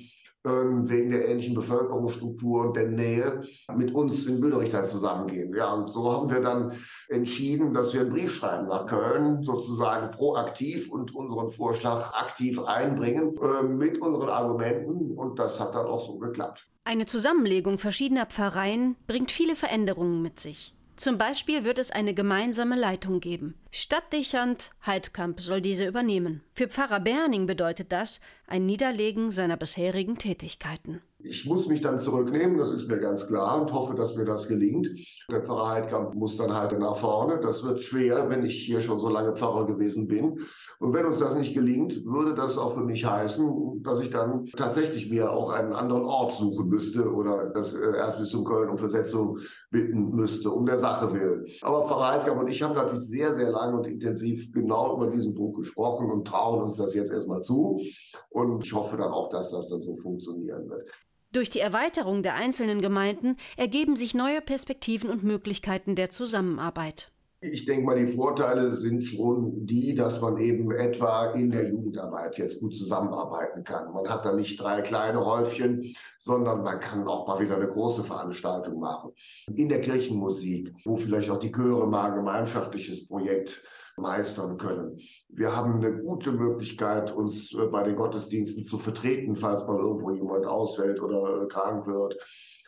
ähm, 0.45 0.89
wegen 0.89 1.11
der 1.11 1.29
ähnlichen 1.29 1.55
Bevölkerungsstruktur 1.55 2.65
und 2.65 2.75
der 2.75 2.89
Nähe 2.89 3.41
mit 3.73 3.95
uns 3.95 4.25
in 4.25 4.41
Bülderich 4.41 4.71
dann 4.71 4.85
zusammengehen. 4.85 5.55
Ja, 5.55 5.71
und 5.71 5.87
so 5.93 6.11
haben 6.11 6.29
wir 6.29 6.41
dann 6.41 6.73
entschieden, 7.07 7.73
dass 7.73 7.93
wir 7.93 8.01
einen 8.01 8.09
Brief 8.09 8.35
schreiben 8.35 8.67
nach 8.67 8.85
Köln, 8.85 9.43
sozusagen 9.43 10.11
proaktiv 10.11 10.91
und 10.91 11.15
unseren 11.15 11.51
Vorschlag 11.51 12.13
aktiv 12.13 12.59
einbringen 12.59 13.33
äh, 13.37 13.63
mit 13.63 14.01
unseren 14.01 14.27
Argumenten 14.27 15.17
und 15.17 15.39
das 15.39 15.57
hat 15.57 15.73
dann 15.73 15.85
auch 15.85 16.05
so 16.05 16.17
geklappt. 16.17 16.67
Eine 16.83 17.05
Zusammenlegung 17.05 17.77
verschiedener 17.77 18.25
Pfarreien 18.25 18.97
bringt 19.07 19.31
viele 19.31 19.55
Veränderungen 19.55 20.21
mit 20.21 20.41
sich. 20.41 20.73
Zum 20.97 21.19
Beispiel 21.19 21.63
wird 21.63 21.77
es 21.77 21.91
eine 21.91 22.15
gemeinsame 22.15 22.75
Leitung 22.75 23.19
geben. 23.19 23.53
Stadtdechant 23.71 24.71
Heidkamp 24.85 25.41
soll 25.41 25.61
diese 25.61 25.85
übernehmen. 25.85 26.41
Für 26.53 26.67
Pfarrer 26.67 26.99
Berning 26.99 27.47
bedeutet 27.47 27.91
das 27.91 28.21
ein 28.47 28.65
Niederlegen 28.65 29.31
seiner 29.31 29.57
bisherigen 29.57 30.17
Tätigkeiten. 30.17 31.01
Ich 31.19 31.45
muss 31.45 31.67
mich 31.67 31.81
dann 31.81 31.99
zurücknehmen, 31.99 32.57
das 32.57 32.69
ist 32.69 32.87
mir 32.87 32.99
ganz 32.99 33.27
klar 33.27 33.59
und 33.61 33.73
hoffe, 33.73 33.95
dass 33.95 34.15
mir 34.15 34.23
das 34.23 34.47
gelingt. 34.47 34.87
Der 35.29 35.41
Pfarrer 35.41 35.69
Heidkamp 35.69 36.13
muss 36.13 36.37
dann 36.37 36.53
halt 36.53 36.77
nach 36.77 36.95
vorne. 36.95 37.39
Das 37.41 37.63
wird 37.63 37.81
schwer, 37.81 38.29
wenn 38.29 38.45
ich 38.45 38.63
hier 38.65 38.79
schon 38.79 38.99
so 38.99 39.09
lange 39.09 39.35
Pfarrer 39.35 39.65
gewesen 39.65 40.07
bin. 40.07 40.39
Und 40.79 40.93
wenn 40.93 41.05
uns 41.05 41.17
das 41.19 41.35
nicht 41.35 41.55
gelingt, 41.55 42.05
würde 42.05 42.35
das 42.35 42.57
auch 42.57 42.75
für 42.75 42.83
mich 42.83 43.03
heißen, 43.03 43.81
dass 43.83 43.99
ich 43.99 44.11
dann 44.11 44.45
tatsächlich 44.55 45.09
mir 45.09 45.31
auch 45.31 45.49
einen 45.49 45.73
anderen 45.73 46.03
Ort 46.03 46.33
suchen 46.33 46.69
müsste 46.69 47.11
oder 47.11 47.49
das 47.49 47.73
äh, 47.73 47.97
Erzbistum 47.97 48.45
Köln 48.45 48.69
um 48.69 48.77
Versetzung 48.77 49.39
bitten 49.71 50.11
müsste, 50.11 50.51
um 50.51 50.65
der 50.67 50.77
Sache 50.77 51.11
willen. 51.13 51.45
Aber 51.63 51.87
Pfarrer 51.87 52.11
Heidkamp 52.11 52.39
und 52.39 52.47
ich 52.47 52.61
haben 52.61 52.75
natürlich 52.75 53.03
sehr, 53.03 53.33
sehr 53.33 53.49
lange 53.57 53.77
und 53.77 53.87
intensiv 53.87 54.51
genau 54.51 54.95
über 54.95 55.09
diesen 55.09 55.33
Buch 55.33 55.57
gesprochen 55.57 56.11
und 56.11 56.25
trauen 56.25 56.61
uns 56.61 56.77
das 56.77 56.93
jetzt 56.93 57.11
erstmal 57.11 57.41
zu. 57.41 57.81
Und 58.29 58.65
ich 58.65 58.73
hoffe 58.73 58.97
dann 58.97 59.11
auch, 59.11 59.29
dass 59.29 59.51
das 59.51 59.69
dann 59.69 59.81
so 59.81 59.97
funktionieren 59.97 60.69
wird. 60.69 60.89
Durch 61.33 61.49
die 61.49 61.59
Erweiterung 61.59 62.23
der 62.23 62.35
einzelnen 62.35 62.81
Gemeinden 62.81 63.35
ergeben 63.57 63.95
sich 63.95 64.15
neue 64.15 64.41
Perspektiven 64.41 65.09
und 65.09 65.23
Möglichkeiten 65.23 65.95
der 65.95 66.09
Zusammenarbeit. 66.09 67.11
Ich 67.39 67.65
denke 67.65 67.85
mal, 67.85 68.03
die 68.03 68.11
Vorteile 68.11 68.71
sind 68.73 69.03
schon 69.03 69.67
die, 69.67 69.93
dass 69.93 70.19
man 70.19 70.37
eben 70.37 70.71
etwa 70.71 71.31
in 71.33 71.51
der 71.51 71.69
Jugendarbeit 71.69 72.35
jetzt 72.39 72.59
gut 72.59 72.75
zusammenarbeiten 72.75 73.63
kann. 73.63 73.93
Man 73.93 74.09
hat 74.09 74.25
da 74.25 74.33
nicht 74.33 74.59
drei 74.59 74.81
kleine 74.81 75.23
Häufchen, 75.23 75.95
sondern 76.17 76.63
man 76.63 76.79
kann 76.79 77.07
auch 77.07 77.27
mal 77.27 77.39
wieder 77.39 77.57
eine 77.57 77.67
große 77.67 78.03
Veranstaltung 78.05 78.79
machen. 78.79 79.11
In 79.53 79.69
der 79.69 79.81
Kirchenmusik, 79.81 80.73
wo 80.83 80.97
vielleicht 80.97 81.29
auch 81.29 81.39
die 81.39 81.51
Chöre 81.51 81.85
mal 81.85 82.09
ein 82.09 82.15
gemeinschaftliches 82.15 83.07
Projekt 83.07 83.61
meistern 83.97 84.57
können. 84.57 84.99
Wir 85.29 85.55
haben 85.55 85.75
eine 85.75 86.01
gute 86.01 86.31
Möglichkeit, 86.31 87.13
uns 87.13 87.53
äh, 87.53 87.65
bei 87.67 87.83
den 87.83 87.95
Gottesdiensten 87.95 88.63
zu 88.63 88.77
vertreten, 88.77 89.35
falls 89.35 89.65
mal 89.65 89.79
irgendwo 89.79 90.11
jemand 90.11 90.45
ausfällt 90.45 91.01
oder 91.01 91.43
äh, 91.43 91.47
krank 91.47 91.87
wird. 91.87 92.15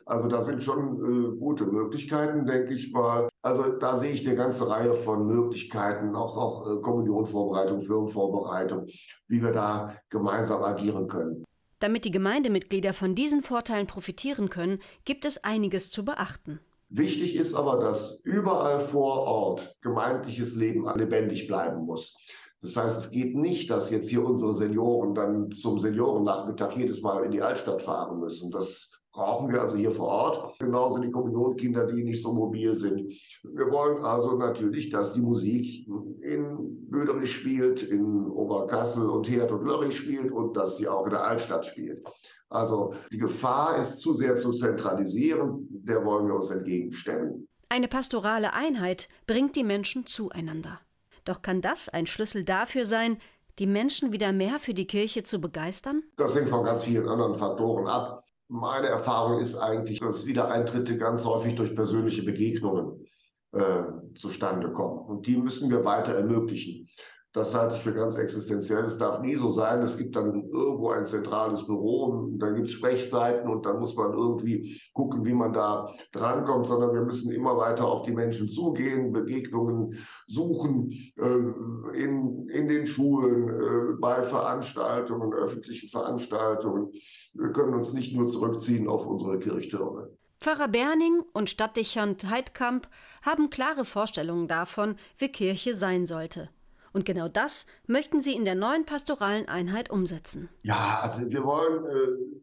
Also 0.10 0.28
da 0.28 0.42
sind 0.42 0.64
schon 0.64 0.96
äh, 1.06 1.38
gute 1.38 1.66
Möglichkeiten, 1.66 2.48
denke 2.48 2.74
ich 2.74 2.92
mal. 2.92 3.30
Also 3.44 3.78
da 3.78 3.96
sehe 3.96 4.12
ich 4.12 4.26
eine 4.26 4.36
ganze 4.36 4.68
Reihe 4.68 4.96
von 4.96 5.28
Möglichkeiten, 5.28 6.16
auch, 6.16 6.36
auch 6.36 6.66
äh, 6.68 6.82
Kommunionvorbereitung, 6.82 7.84
Firmenvorbereitung, 7.84 8.88
wie 9.28 9.44
wir 9.44 9.52
da 9.52 9.96
gemeinsam 10.10 10.64
agieren 10.64 11.08
können. 11.08 11.46
Damit 11.78 12.06
die 12.06 12.12
Gemeindemitglieder 12.12 12.94
von 12.94 13.14
diesen 13.14 13.44
Vorteilen 13.44 13.86
profitieren 13.86 14.50
können, 14.50 14.80
gibt 15.06 15.26
es 15.26 15.44
einiges 15.44 15.92
zu 15.92 16.04
beachten. 16.04 16.60
Wichtig 16.90 17.36
ist 17.36 17.54
aber, 17.54 17.78
dass 17.78 18.20
überall 18.24 18.80
vor 18.80 19.28
Ort 19.28 19.76
gemeindliches 19.82 20.56
Leben 20.56 20.90
lebendig 20.98 21.46
bleiben 21.46 21.86
muss. 21.86 22.18
Das 22.64 22.76
heißt, 22.76 22.98
es 22.98 23.12
geht 23.12 23.36
nicht, 23.36 23.70
dass 23.70 23.92
jetzt 23.92 24.10
hier 24.10 24.26
unsere 24.26 24.56
Senioren 24.56 25.14
dann 25.14 25.52
zum 25.52 25.80
Seniorennachmittag 25.80 26.76
jedes 26.76 27.00
Mal 27.02 27.26
in 27.26 27.32
die 27.32 27.44
Altstadt 27.44 27.84
fahren 27.84 28.20
müssen. 28.20 28.50
Das 28.50 28.99
brauchen 29.20 29.52
wir 29.52 29.62
also 29.62 29.76
hier 29.76 29.92
vor 29.92 30.08
Ort. 30.08 30.60
Genauso 30.60 30.98
die 31.00 31.12
Kommunionkinder, 31.12 31.88
die 31.88 32.06
nicht 32.06 32.24
so 32.24 32.32
mobil 32.32 32.78
sind. 32.78 33.12
Wir 33.44 33.70
wollen 33.70 34.06
also 34.06 34.38
natürlich, 34.38 34.90
dass 34.90 35.12
die 35.12 35.20
Musik 35.20 35.86
in 36.22 36.88
Böderich 36.90 37.34
spielt, 37.34 37.84
in 37.84 38.30
Oberkassel 38.30 39.10
und 39.10 39.30
Herd 39.30 39.52
und 39.52 39.66
Lörrich 39.66 39.98
spielt 39.98 40.32
und 40.32 40.56
dass 40.56 40.78
sie 40.78 40.88
auch 40.88 41.04
in 41.04 41.10
der 41.10 41.26
Altstadt 41.26 41.66
spielt. 41.66 42.02
Also 42.50 42.94
die 43.12 43.18
Gefahr 43.18 43.78
ist 43.78 44.00
zu 44.00 44.14
sehr 44.14 44.38
zu 44.38 44.54
zentralisieren, 44.54 45.68
der 45.70 46.06
wollen 46.06 46.28
wir 46.28 46.36
uns 46.36 46.50
entgegenstemmen. 46.50 47.46
Eine 47.68 47.90
pastorale 47.90 48.54
Einheit 48.54 49.10
bringt 49.28 49.58
die 49.58 49.66
Menschen 49.66 50.06
zueinander. 50.06 50.80
Doch 51.26 51.42
kann 51.42 51.60
das 51.62 51.90
ein 51.90 52.08
Schlüssel 52.08 52.46
dafür 52.46 52.86
sein, 52.86 53.18
die 53.60 53.68
Menschen 53.68 54.14
wieder 54.14 54.32
mehr 54.32 54.60
für 54.60 54.74
die 54.74 54.88
Kirche 54.88 55.24
zu 55.24 55.42
begeistern? 55.42 56.04
Das 56.16 56.34
hängt 56.36 56.50
von 56.50 56.64
ganz 56.64 56.86
vielen 56.86 57.10
anderen 57.10 57.38
Faktoren 57.38 57.86
ab. 57.86 58.24
Meine 58.52 58.88
Erfahrung 58.88 59.40
ist 59.40 59.56
eigentlich, 59.56 60.00
dass 60.00 60.26
Wiedereintritte 60.26 60.98
ganz 60.98 61.24
häufig 61.24 61.56
durch 61.56 61.76
persönliche 61.76 62.24
Begegnungen 62.24 63.06
äh, 63.52 63.84
zustande 64.16 64.74
kommen. 64.74 65.06
Und 65.06 65.28
die 65.28 65.38
müssen 65.38 65.70
wir 65.70 65.86
weiter 65.86 66.16
ermöglichen. 66.16 66.90
Das 67.34 67.54
halte 67.54 67.76
ich 67.76 67.84
für 67.84 67.94
ganz 67.94 68.16
existenziell. 68.16 68.86
Es 68.86 68.98
darf 68.98 69.22
nie 69.22 69.36
so 69.36 69.52
sein, 69.52 69.84
es 69.84 69.98
gibt 69.98 70.16
dann 70.16 70.50
irgendwo 70.50 70.90
ein 70.90 71.06
zentrales 71.06 71.64
Büro 71.64 72.06
und 72.06 72.40
dann 72.40 72.56
gibt 72.56 72.70
es 72.70 72.74
Sprechzeiten 72.74 73.48
und 73.52 73.68
dann 73.68 73.80
muss 73.80 73.96
man 73.96 74.14
irgendwie 74.14 74.82
gucken, 74.94 75.24
wie 75.26 75.36
man 75.36 75.54
da 75.54 75.94
drankommt, 76.12 76.68
sondern 76.68 76.92
wir 76.92 77.04
müssen 77.04 77.32
immer 77.32 77.56
weiter 77.56 77.86
auf 77.86 78.04
die 78.04 78.14
Menschen 78.14 78.50
zugehen, 78.50 79.12
Begegnungen 79.12 80.00
suchen 80.26 80.92
äh, 81.18 82.02
in, 82.02 82.50
in 82.50 82.68
den 82.68 82.88
Schulen, 82.88 83.50
äh, 83.50 83.98
bei 84.00 84.24
Veranstaltungen, 84.24 85.32
öffentlichen 85.32 85.90
Veranstaltungen. 85.90 86.92
Wir 87.34 87.52
können 87.52 87.76
uns 87.76 87.94
nicht 87.94 88.16
nur 88.16 88.28
zurückziehen 88.28 88.88
auf 88.88 89.06
unsere 89.06 89.38
Kirchtürme. 89.38 90.10
Pfarrer 90.40 90.70
Berning 90.70 91.22
und 91.34 91.52
Stadtdechant 91.52 92.28
Heidkamp 92.28 92.88
haben 93.22 93.52
klare 93.52 93.86
Vorstellungen 93.86 94.48
davon, 94.48 94.96
wie 95.20 95.28
Kirche 95.28 95.76
sein 95.76 96.08
sollte. 96.08 96.50
Und 96.94 97.06
genau 97.06 97.28
das 97.28 97.66
möchten 97.88 98.20
sie 98.20 98.34
in 98.34 98.46
der 98.46 98.56
neuen 98.56 98.86
pastoralen 98.86 99.48
Einheit 99.48 99.90
umsetzen. 99.90 100.50
Ja, 100.64 101.00
also 101.02 101.30
wir 101.30 101.44
wollen 101.44 101.86
äh, 101.86 102.40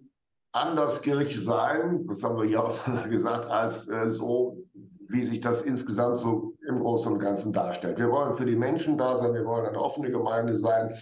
anders 0.52 1.02
Kirche 1.02 1.40
sein, 1.40 2.06
das 2.06 2.22
haben 2.22 2.38
wir 2.38 2.46
ja 2.46 2.62
auch 2.62 3.04
gesagt, 3.08 3.46
als 3.46 3.88
äh, 3.88 4.10
so, 4.10 4.64
wie 5.08 5.24
sich 5.24 5.40
das 5.40 5.62
insgesamt 5.62 6.18
so 6.18 6.54
im 6.66 6.80
Großen 6.80 7.12
und 7.12 7.18
Ganzen 7.18 7.52
darstellt. 7.52 7.98
Wir 7.98 8.10
wollen 8.10 8.34
für 8.34 8.46
die 8.46 8.56
Menschen 8.56 8.98
da 8.98 9.18
sein, 9.18 9.34
wir 9.34 9.44
wollen 9.44 9.66
eine 9.66 9.80
offene 9.80 10.10
Gemeinde 10.10 10.56
sein, 10.56 10.96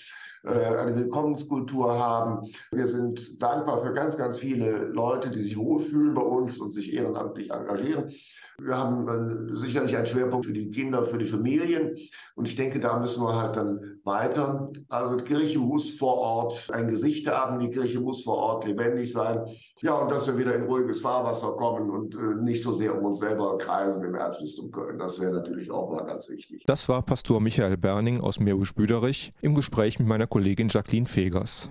eine 0.49 0.97
Willkommenskultur 0.97 1.99
haben. 1.99 2.47
Wir 2.71 2.87
sind 2.89 3.41
dankbar 3.43 3.83
für 3.83 3.93
ganz, 3.93 4.17
ganz 4.17 4.39
viele 4.39 4.89
Leute, 4.89 5.31
die 5.31 5.43
sich 5.43 5.57
wohlfühlen 5.57 6.15
bei 6.15 6.23
uns 6.23 6.59
und 6.59 6.71
sich 6.71 6.93
ehrenamtlich 6.93 7.51
engagieren. 7.51 8.13
Wir 8.59 8.77
haben 8.77 9.09
äh, 9.09 9.57
sicherlich 9.57 9.97
einen 9.97 10.07
Schwerpunkt 10.07 10.47
für 10.47 10.53
die 10.53 10.71
Kinder, 10.71 11.07
für 11.07 11.19
die 11.19 11.27
Familien. 11.27 11.97
Und 12.37 12.47
ich 12.47 12.55
denke, 12.55 12.79
da 12.79 12.99
müssen 12.99 13.23
wir 13.23 13.35
halt 13.35 13.57
dann 13.57 13.94
weiter. 14.05 14.69
Also 14.89 15.17
die 15.17 15.25
Kirche 15.25 15.59
muss 15.59 15.91
vor 15.91 16.17
Ort 16.17 16.71
ein 16.73 16.89
Gesicht 16.89 17.27
haben. 17.27 17.59
Die 17.59 17.71
Kirche 17.71 18.01
muss 18.01 18.23
vor 18.23 18.37
Ort 18.37 18.67
lebendig 18.67 19.13
sein. 19.13 19.41
Ja, 19.81 19.95
und 19.95 20.11
dass 20.11 20.27
wir 20.27 20.39
wieder 20.39 20.55
in 20.55 20.65
ruhiges 20.65 21.01
Fahrwasser 21.01 21.53
kommen 21.53 21.91
und 21.91 22.15
äh, 22.15 22.43
nicht 22.43 22.63
so 22.63 22.73
sehr 22.73 22.97
um 22.97 23.05
uns 23.05 23.19
selber 23.19 23.59
kreisen 23.59 24.05
im 24.05 24.15
Erzbistum 24.15 24.71
Köln. 24.71 24.99
Das 24.99 25.21
wäre 25.21 25.33
natürlich 25.33 25.71
auch 25.71 25.91
mal 25.91 26.05
ganz 26.05 26.29
wichtig. 26.29 26.63
Das 26.67 26.89
war 26.89 27.03
Pastor 27.03 27.41
Michael 27.41 27.77
Berning 27.77 28.21
aus 28.21 28.41
Meerbusch-Büderich 28.41 29.33
im 29.43 29.55
Gespräch 29.55 29.99
mit 29.99 30.09
meiner 30.09 30.27
Kollegin 30.27 30.69
Jacqueline 30.69 31.07
Fegers. 31.07 31.71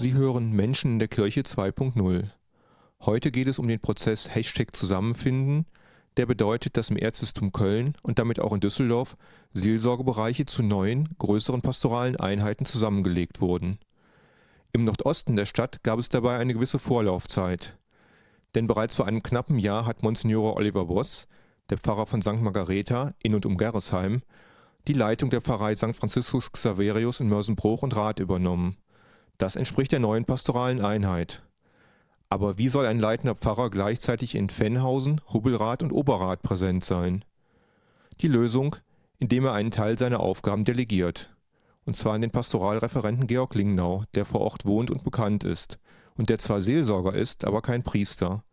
Sie 0.00 0.14
hören 0.14 0.52
Menschen 0.52 0.92
in 0.92 0.98
der 0.98 1.08
Kirche 1.08 1.42
2.0. 1.42 2.30
Heute 3.02 3.30
geht 3.30 3.48
es 3.48 3.58
um 3.58 3.68
den 3.68 3.80
Prozess 3.80 4.30
Zusammenfinden, 4.72 5.66
der 6.16 6.24
bedeutet, 6.24 6.78
dass 6.78 6.88
im 6.88 6.96
Erzbistum 6.96 7.52
Köln 7.52 7.92
und 8.00 8.18
damit 8.18 8.40
auch 8.40 8.54
in 8.54 8.60
Düsseldorf 8.60 9.18
Seelsorgebereiche 9.52 10.46
zu 10.46 10.62
neuen, 10.62 11.10
größeren 11.18 11.60
pastoralen 11.60 12.16
Einheiten 12.16 12.64
zusammengelegt 12.64 13.42
wurden. 13.42 13.78
Im 14.72 14.84
Nordosten 14.84 15.36
der 15.36 15.44
Stadt 15.44 15.82
gab 15.82 15.98
es 15.98 16.08
dabei 16.08 16.38
eine 16.38 16.54
gewisse 16.54 16.78
Vorlaufzeit. 16.78 17.76
Denn 18.54 18.66
bereits 18.66 18.96
vor 18.96 19.06
einem 19.06 19.22
knappen 19.22 19.58
Jahr 19.58 19.84
hat 19.84 20.02
Monsignore 20.02 20.56
Oliver 20.56 20.86
Boss, 20.86 21.26
der 21.68 21.76
Pfarrer 21.76 22.06
von 22.06 22.22
St. 22.22 22.40
Margareta 22.40 23.12
in 23.22 23.34
und 23.34 23.44
um 23.44 23.58
Gerresheim, 23.58 24.22
die 24.88 24.94
Leitung 24.94 25.28
der 25.28 25.42
Pfarrei 25.42 25.76
St. 25.76 25.94
Franziskus 25.94 26.52
Xaverius 26.52 27.20
in 27.20 27.28
Mörsenbruch 27.28 27.82
und 27.82 27.94
Rath 27.94 28.18
übernommen. 28.18 28.78
Das 29.40 29.56
entspricht 29.56 29.90
der 29.90 30.00
neuen 30.00 30.26
pastoralen 30.26 30.84
Einheit. 30.84 31.42
Aber 32.28 32.58
wie 32.58 32.68
soll 32.68 32.84
ein 32.84 32.98
leitender 32.98 33.34
Pfarrer 33.34 33.70
gleichzeitig 33.70 34.34
in 34.34 34.50
Fennhausen, 34.50 35.22
Hubbelrath 35.32 35.82
und 35.82 35.92
Oberrath 35.92 36.42
präsent 36.42 36.84
sein? 36.84 37.24
Die 38.20 38.28
Lösung, 38.28 38.76
indem 39.18 39.46
er 39.46 39.54
einen 39.54 39.70
Teil 39.70 39.96
seiner 39.96 40.20
Aufgaben 40.20 40.66
delegiert. 40.66 41.34
Und 41.86 41.96
zwar 41.96 42.12
an 42.12 42.20
den 42.20 42.30
Pastoralreferenten 42.30 43.26
Georg 43.28 43.54
Lingnau, 43.54 44.04
der 44.14 44.26
vor 44.26 44.42
Ort 44.42 44.66
wohnt 44.66 44.90
und 44.90 45.04
bekannt 45.04 45.42
ist 45.42 45.78
und 46.18 46.28
der 46.28 46.36
zwar 46.36 46.60
Seelsorger 46.60 47.14
ist, 47.14 47.46
aber 47.46 47.62
kein 47.62 47.82
Priester. 47.82 48.44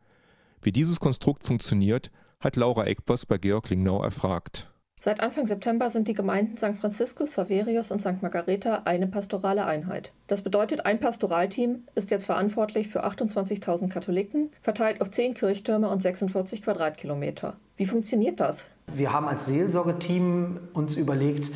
Wie 0.61 0.71
dieses 0.71 1.01
Konstrukt 1.01 1.43
funktioniert, 1.43 2.11
hat 2.39 2.55
Laura 2.55 2.85
Eckbers 2.85 3.25
bei 3.25 3.37
Georg 3.37 3.69
Lingnau 3.69 4.01
erfragt. 4.01 4.71
Seit 5.07 5.21
Anfang 5.21 5.45
September 5.45 5.89
sind 5.89 6.09
die 6.09 6.13
Gemeinden 6.13 6.57
St. 6.57 6.75
Franziskus, 6.77 7.33
Saverius 7.33 7.91
und 7.91 8.01
St. 8.01 8.21
Margareta 8.21 8.81
eine 8.83 9.07
pastorale 9.07 9.65
Einheit. 9.65 10.11
Das 10.27 10.41
bedeutet, 10.41 10.85
ein 10.85 10.99
Pastoralteam 10.99 11.83
ist 11.95 12.11
jetzt 12.11 12.25
verantwortlich 12.25 12.89
für 12.89 13.05
28.000 13.05 13.87
Katholiken, 13.87 14.51
verteilt 14.61 14.99
auf 14.99 15.09
10 15.09 15.35
Kirchtürme 15.35 15.87
und 15.87 16.03
46 16.03 16.61
Quadratkilometer. 16.61 17.55
Wie 17.77 17.85
funktioniert 17.85 18.41
das? 18.41 18.67
Wir 18.93 19.13
haben 19.13 19.29
als 19.29 19.45
Seelsorgeteam 19.45 20.59
uns 20.73 20.97
überlegt, 20.97 21.51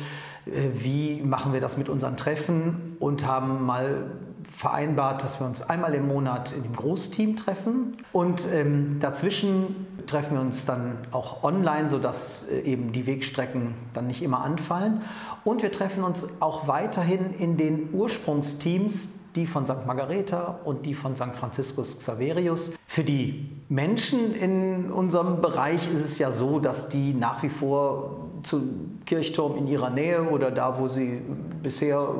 äh, 0.46 0.70
wie 0.72 1.20
machen 1.20 1.52
wir 1.52 1.60
das 1.60 1.76
mit 1.76 1.90
unseren 1.90 2.16
Treffen 2.16 2.96
und 3.00 3.26
haben 3.26 3.66
mal 3.66 4.12
vereinbart, 4.56 5.24
dass 5.24 5.40
wir 5.40 5.46
uns 5.46 5.62
einmal 5.62 5.94
im 5.94 6.06
Monat 6.06 6.52
in 6.52 6.62
dem 6.62 6.76
Großteam 6.76 7.36
treffen 7.36 7.92
und 8.12 8.46
ähm, 8.52 8.98
dazwischen 9.00 9.86
treffen 10.06 10.34
wir 10.34 10.40
uns 10.40 10.64
dann 10.64 10.98
auch 11.10 11.42
online, 11.42 11.88
sodass 11.88 12.48
äh, 12.48 12.60
eben 12.60 12.92
die 12.92 13.06
Wegstrecken 13.06 13.74
dann 13.94 14.06
nicht 14.06 14.22
immer 14.22 14.42
anfallen. 14.42 15.02
Und 15.44 15.62
wir 15.62 15.72
treffen 15.72 16.04
uns 16.04 16.40
auch 16.40 16.68
weiterhin 16.68 17.32
in 17.38 17.56
den 17.56 17.92
Ursprungsteams, 17.92 19.10
die 19.34 19.46
von 19.46 19.66
St. 19.66 19.86
Margareta 19.86 20.60
und 20.64 20.84
die 20.86 20.94
von 20.94 21.16
St. 21.16 21.34
Franziskus 21.34 21.98
Xaverius. 21.98 22.74
Für 22.86 23.04
die 23.04 23.50
Menschen 23.68 24.34
in 24.34 24.90
unserem 24.92 25.40
Bereich 25.40 25.90
ist 25.90 26.04
es 26.04 26.18
ja 26.18 26.30
so, 26.30 26.60
dass 26.60 26.88
die 26.88 27.14
nach 27.14 27.42
wie 27.42 27.48
vor 27.48 28.28
zum 28.42 29.00
Kirchturm 29.06 29.56
in 29.56 29.66
ihrer 29.66 29.90
Nähe 29.90 30.22
oder 30.22 30.50
da, 30.50 30.78
wo 30.78 30.86
sie 30.86 31.22
bisher 31.62 32.14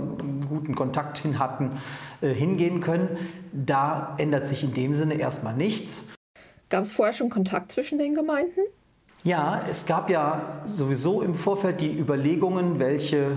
guten 0.49 0.75
Kontakt 0.75 1.18
hin 1.18 1.39
hatten, 1.39 1.73
äh, 2.20 2.33
hingehen 2.33 2.81
können. 2.81 3.09
Da 3.53 4.14
ändert 4.18 4.47
sich 4.47 4.64
in 4.64 4.75
dem 4.75 4.95
Sinne 4.95 5.14
erstmal 5.14 5.55
nichts. 5.55 6.09
Gab 6.68 6.83
es 6.83 6.93
vorher 6.93 7.12
schon 7.12 7.31
Kontakt 7.31 7.73
zwischen 7.73 7.99
den 7.99 8.14
Gemeinden? 8.14 8.61
Ja, 9.25 9.62
es 9.68 9.87
gab 9.87 10.11
ja 10.11 10.62
sowieso 10.64 11.23
im 11.23 11.35
Vorfeld 11.35 11.81
die 11.81 11.97
Überlegungen, 11.97 12.79
welche 12.79 13.37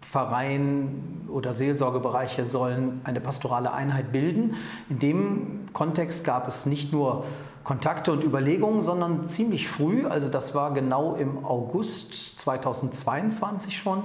Pfarreien 0.00 1.28
oder 1.28 1.52
Seelsorgebereiche 1.52 2.44
sollen 2.44 3.00
eine 3.04 3.20
pastorale 3.20 3.72
Einheit 3.72 4.12
bilden. 4.12 4.56
In 4.90 4.98
dem 4.98 5.60
Kontext 5.72 6.24
gab 6.24 6.48
es 6.48 6.66
nicht 6.66 6.92
nur 6.92 7.24
Kontakte 7.64 8.12
und 8.12 8.24
Überlegungen, 8.24 8.80
sondern 8.80 9.24
ziemlich 9.24 9.68
früh, 9.68 10.06
also 10.06 10.28
das 10.28 10.54
war 10.54 10.72
genau 10.72 11.14
im 11.14 11.44
August 11.44 12.38
2022 12.38 13.76
schon, 13.76 14.02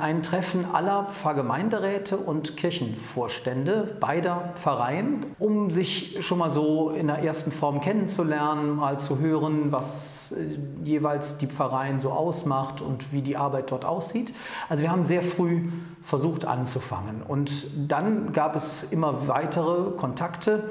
ein 0.00 0.22
Treffen 0.22 0.64
aller 0.72 1.08
Pfarrgemeinderäte 1.10 2.16
und 2.16 2.56
Kirchenvorstände 2.56 3.96
beider 4.00 4.54
Pfarreien, 4.54 5.26
um 5.38 5.70
sich 5.70 6.24
schon 6.24 6.38
mal 6.38 6.52
so 6.52 6.90
in 6.90 7.08
der 7.08 7.22
ersten 7.22 7.52
Form 7.52 7.80
kennenzulernen, 7.80 8.76
mal 8.76 8.98
zu 8.98 9.18
hören, 9.18 9.72
was 9.72 10.32
äh, 10.32 10.58
jeweils 10.84 11.38
die 11.38 11.46
Pfarreien 11.46 12.00
so 12.00 12.12
ausmacht 12.12 12.80
und 12.80 13.12
wie 13.12 13.20
die 13.22 13.36
Arbeit 13.36 13.70
dort 13.70 13.84
aussieht. 13.84 14.32
Also 14.68 14.82
wir 14.82 14.90
haben 14.90 15.04
sehr 15.04 15.22
früh 15.22 15.68
versucht 16.02 16.44
anzufangen 16.44 17.22
und 17.22 17.66
dann 17.88 18.32
gab 18.32 18.56
es 18.56 18.84
immer 18.90 19.28
weitere 19.28 19.90
Kontakte. 19.92 20.70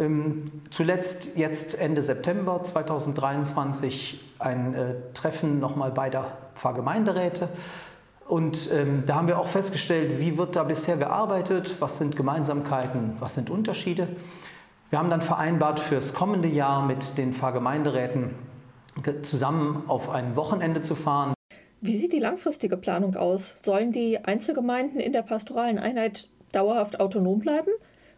Ähm, 0.00 0.50
zuletzt 0.70 1.36
jetzt 1.36 1.78
Ende 1.78 2.00
September 2.00 2.62
2023 2.62 4.18
ein 4.38 4.74
äh, 4.74 4.94
Treffen 5.12 5.60
nochmal 5.60 5.90
beider 5.90 6.38
Pfarrgemeinderäte 6.54 7.50
und 8.26 8.70
ähm, 8.72 9.02
da 9.06 9.16
haben 9.16 9.26
wir 9.26 9.38
auch 9.38 9.48
festgestellt, 9.48 10.18
wie 10.18 10.38
wird 10.38 10.56
da 10.56 10.62
bisher 10.62 10.96
gearbeitet, 10.96 11.76
was 11.80 11.98
sind 11.98 12.16
Gemeinsamkeiten, 12.16 13.16
was 13.20 13.34
sind 13.34 13.50
Unterschiede. 13.50 14.08
Wir 14.88 14.98
haben 15.00 15.10
dann 15.10 15.20
vereinbart, 15.20 15.80
fürs 15.80 16.14
kommende 16.14 16.48
Jahr 16.48 16.86
mit 16.86 17.18
den 17.18 17.34
Pfarrgemeinderäten 17.34 18.30
zusammen 19.22 19.84
auf 19.86 20.08
ein 20.08 20.34
Wochenende 20.34 20.80
zu 20.80 20.94
fahren. 20.94 21.34
Wie 21.82 21.96
sieht 21.96 22.12
die 22.12 22.20
langfristige 22.20 22.76
Planung 22.76 23.16
aus? 23.16 23.56
Sollen 23.62 23.92
die 23.92 24.24
Einzelgemeinden 24.24 24.98
in 24.98 25.12
der 25.12 25.22
pastoralen 25.22 25.78
Einheit 25.78 26.28
dauerhaft 26.52 27.00
autonom 27.00 27.40
bleiben? 27.40 27.70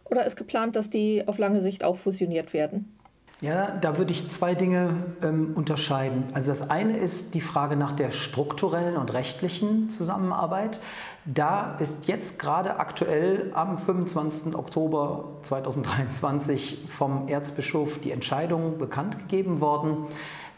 Oder 0.05 0.25
ist 0.25 0.35
geplant, 0.35 0.75
dass 0.75 0.89
die 0.89 1.27
auf 1.27 1.37
lange 1.37 1.61
Sicht 1.61 1.83
auch 1.83 1.97
fusioniert 1.97 2.53
werden? 2.53 2.97
Ja, 3.43 3.71
da 3.71 3.97
würde 3.97 4.13
ich 4.13 4.29
zwei 4.29 4.55
Dinge 4.55 5.03
ähm, 5.21 5.51
unterscheiden. 5.55 6.23
Also 6.33 6.49
das 6.49 6.69
eine 6.69 6.95
ist 6.95 7.35
die 7.35 7.41
Frage 7.41 7.75
nach 7.75 7.91
der 7.91 8.11
strukturellen 8.11 8.95
und 8.95 9.11
rechtlichen 9.11 9.89
Zusammenarbeit. 9.89 10.79
Da 11.25 11.75
ist 11.77 12.07
jetzt 12.07 12.39
gerade 12.39 12.77
aktuell 12.77 13.51
am 13.53 13.77
25. 13.77 14.55
Oktober 14.55 15.39
2023 15.41 16.85
vom 16.87 17.27
Erzbischof 17.27 17.99
die 17.99 18.11
Entscheidung 18.11 18.77
bekannt 18.77 19.19
gegeben 19.19 19.59
worden, 19.59 20.05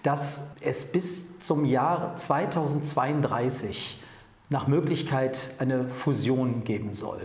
dass 0.03 0.53
es 0.61 0.85
bis 0.85 1.39
zum 1.39 1.65
Jahr 1.65 2.15
2032 2.15 3.99
nach 4.49 4.67
Möglichkeit 4.67 5.55
eine 5.57 5.87
Fusion 5.87 6.63
geben 6.63 6.93
soll. 6.93 7.21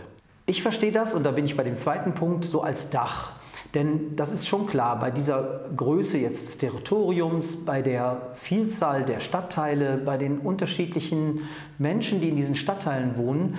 Ich 0.51 0.61
verstehe 0.61 0.91
das, 0.91 1.13
und 1.13 1.23
da 1.23 1.31
bin 1.31 1.45
ich 1.45 1.55
bei 1.55 1.63
dem 1.63 1.77
zweiten 1.77 2.13
Punkt, 2.13 2.43
so 2.43 2.61
als 2.61 2.89
Dach. 2.89 3.31
Denn 3.73 4.17
das 4.17 4.33
ist 4.33 4.49
schon 4.49 4.67
klar, 4.67 4.99
bei 4.99 5.09
dieser 5.09 5.61
Größe 5.77 6.17
jetzt 6.17 6.41
des 6.41 6.57
Territoriums, 6.57 7.63
bei 7.63 7.81
der 7.81 8.33
Vielzahl 8.33 9.05
der 9.05 9.21
Stadtteile, 9.21 9.95
bei 9.95 10.17
den 10.17 10.39
unterschiedlichen 10.39 11.47
Menschen, 11.77 12.19
die 12.19 12.27
in 12.27 12.35
diesen 12.35 12.55
Stadtteilen 12.55 13.15
wohnen, 13.15 13.55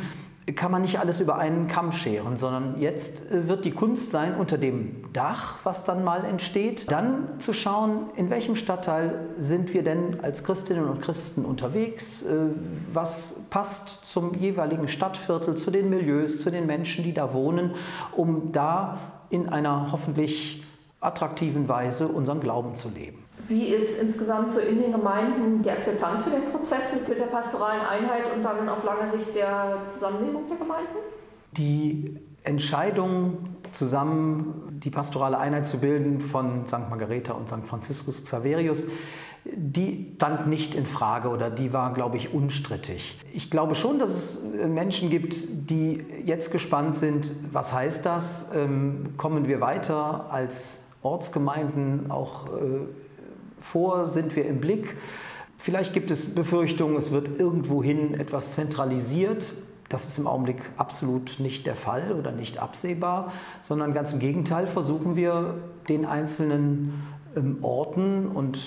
kann 0.57 0.73
man 0.73 0.83
nicht 0.83 0.99
alles 0.99 1.21
über 1.21 1.39
einen 1.39 1.69
Kamm 1.69 1.93
scheren, 1.93 2.37
sondern 2.37 2.81
jetzt 2.81 3.31
äh, 3.31 3.49
wird 3.49 3.65
die 3.65 3.71
Kunst 3.71 4.11
sein, 4.11 4.35
unter 4.35 4.59
dem 4.59 5.05
Dach, 5.13 5.59
was 5.63 5.85
dann 5.85 6.03
mal 6.03 6.25
entsteht, 6.25 6.91
dann 6.91 7.39
zu 7.39 7.53
schauen, 7.53 8.11
in 8.17 8.29
welchem 8.29 8.57
Stadtteil 8.57 9.29
sind 9.39 9.73
wir 9.73 9.85
denn 9.85 10.19
als 10.21 10.43
Christinnen 10.43 10.89
und 10.89 11.01
Christen 11.01 11.45
unterwegs, 11.45 12.23
äh, 12.23 12.47
was 12.93 13.37
passt 13.51 14.07
zum 14.07 14.35
jeweiligen 14.35 14.89
Stadtviertel, 14.89 15.55
zu 15.57 15.71
den 15.71 15.91
Milieus, 15.91 16.41
zu 16.41 16.51
den 16.51 16.67
Menschen, 16.67 17.05
die 17.05 17.15
da 17.15 17.33
wohnen, 17.33 17.77
um 18.11 18.51
da 18.51 18.99
in 19.31 19.49
einer 19.49 19.93
hoffentlich 19.93 20.65
attraktiven 21.01 21.69
Weise 21.69 22.09
unseren 22.09 22.41
Glauben 22.41 22.75
zu 22.75 22.89
leben. 22.89 23.22
Wie 23.49 23.67
ist 23.67 23.99
insgesamt 23.99 24.51
so 24.51 24.61
in 24.61 24.79
den 24.79 24.93
Gemeinden 24.93 25.63
die 25.63 25.71
Akzeptanz 25.71 26.23
für 26.23 26.31
den 26.31 26.45
Prozess 26.53 26.93
mit 26.95 27.09
der 27.19 27.25
pastoralen 27.25 27.81
Einheit 27.81 28.25
und 28.35 28.43
dann 28.43 28.69
auf 28.69 28.85
lange 28.85 29.11
Sicht 29.11 29.35
der 29.35 29.79
Zusammenlegung 29.89 30.47
der 30.49 30.57
Gemeinden? 30.59 30.97
Die 31.53 32.21
Entscheidung, 32.45 33.39
zusammen 33.73 34.79
die 34.83 34.91
pastorale 34.91 35.39
Einheit 35.39 35.67
zu 35.67 35.79
bilden 35.79 36.21
von 36.21 36.67
St. 36.67 36.91
Margareta 36.91 37.33
und 37.33 37.49
St. 37.49 37.67
Franziskus 37.67 38.25
Xaverius, 38.25 38.89
die 39.45 40.13
stand 40.17 40.47
nicht 40.47 40.75
in 40.75 40.87
Frage 40.87 41.29
oder 41.29 41.51
die 41.51 41.73
war, 41.73 41.93
glaube 41.95 42.17
ich, 42.17 42.33
unstrittig. 42.33 43.19
Ich 43.33 43.51
glaube 43.51 43.75
schon, 43.75 43.99
dass 43.99 44.11
es 44.11 44.43
Menschen 44.69 45.11
gibt, 45.11 45.35
die 45.71 46.05
jetzt 46.25 46.53
gespannt 46.53 46.97
sind, 46.97 47.33
was 47.51 47.73
heißt 47.73 48.07
das? 48.07 48.53
Ähm, 48.55 49.15
kommen 49.17 49.47
wir 49.47 49.61
weiter 49.61 50.27
als 50.31 50.85
Ortsgemeinden 51.03 52.11
auch 52.11 52.47
äh, 52.47 52.87
vor? 53.63 54.07
Sind 54.07 54.35
wir 54.37 54.47
im 54.47 54.61
Blick? 54.61 54.97
Vielleicht 55.57 55.93
gibt 55.93 56.11
es 56.11 56.35
Befürchtungen, 56.35 56.97
es 56.97 57.13
wird 57.13 57.39
irgendwohin 57.39 58.15
etwas 58.15 58.53
zentralisiert. 58.53 59.55
Das 59.89 60.07
ist 60.07 60.19
im 60.19 60.27
Augenblick 60.27 60.63
absolut 60.77 61.39
nicht 61.39 61.67
der 61.67 61.77
Fall 61.77 62.13
oder 62.19 62.33
nicht 62.33 62.59
absehbar, 62.59 63.33
sondern 63.61 63.95
ganz 63.95 64.13
im 64.13 64.19
Gegenteil 64.19 64.67
versuchen 64.67 65.17
wir 65.17 65.59
den 65.89 66.07
einzelnen 66.07 67.03
ähm, 67.37 67.59
Orten 67.61 68.29
und 68.29 68.59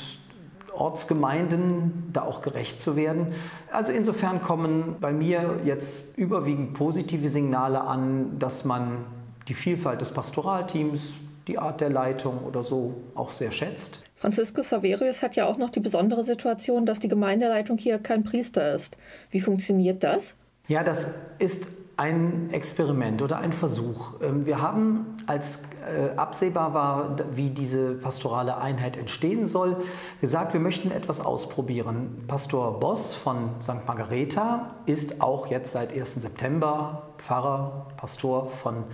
Ortsgemeinden 0.72 2.10
da 2.14 2.24
auch 2.24 2.42
gerecht 2.42 2.80
zu 2.80 2.96
werden. 2.96 3.28
Also 3.72 3.92
insofern 3.92 4.42
kommen 4.42 4.98
bei 5.02 5.12
mir 5.12 5.62
jetzt 5.64 6.18
überwiegend 6.18 6.74
positive 6.74 7.30
Signale 7.30 7.82
an, 7.82 8.38
dass 8.40 8.66
man 8.66 9.06
die 9.48 9.54
Vielfalt 9.54 10.02
des 10.02 10.12
Pastoralteams 10.12 11.16
die 11.48 11.60
Art 11.60 11.82
der 11.82 11.90
Leitung 11.90 12.40
oder 12.40 12.64
so 12.64 12.96
auch 13.14 13.32
sehr 13.32 13.52
schätzt. 13.52 14.00
Franziskus 14.26 14.70
Saverius 14.70 15.22
hat 15.22 15.36
ja 15.36 15.46
auch 15.46 15.60
noch 15.60 15.70
die 15.70 15.80
besondere 15.80 16.24
Situation, 16.24 16.88
dass 16.88 17.00
die 17.00 17.10
Gemeindeleitung 17.10 17.78
hier 17.78 18.00
kein 18.00 18.24
Priester 18.24 18.74
ist. 18.74 18.98
Wie 19.30 19.40
funktioniert 19.40 20.04
das? 20.04 20.34
Ja, 20.68 20.84
das 20.84 21.10
ist 21.38 21.70
ein 21.96 22.50
Experiment 22.52 23.22
oder 23.22 23.38
ein 23.38 23.54
Versuch. 23.54 24.20
Ähm, 24.24 24.48
wir 24.48 24.64
haben, 24.64 25.16
als 25.28 25.66
äh, 25.86 26.18
absehbar 26.18 26.74
war, 26.74 27.18
wie 27.36 27.52
diese 27.52 27.94
pastorale 27.94 28.58
Einheit 28.58 28.98
entstehen 28.98 29.46
soll, 29.46 29.78
gesagt, 30.22 30.54
wir 30.54 30.60
möchten 30.60 30.90
etwas 30.90 31.24
ausprobieren. 31.24 32.24
Pastor 32.28 32.80
Boss 32.80 33.14
von 33.14 33.52
St. 33.62 33.86
Margareta 33.86 34.70
ist 34.88 35.22
auch 35.22 35.46
jetzt 35.52 35.72
seit 35.72 35.94
1. 35.94 36.16
September 36.16 37.14
Pfarrer, 37.20 37.90
Pastor 37.96 38.50
von 38.50 38.86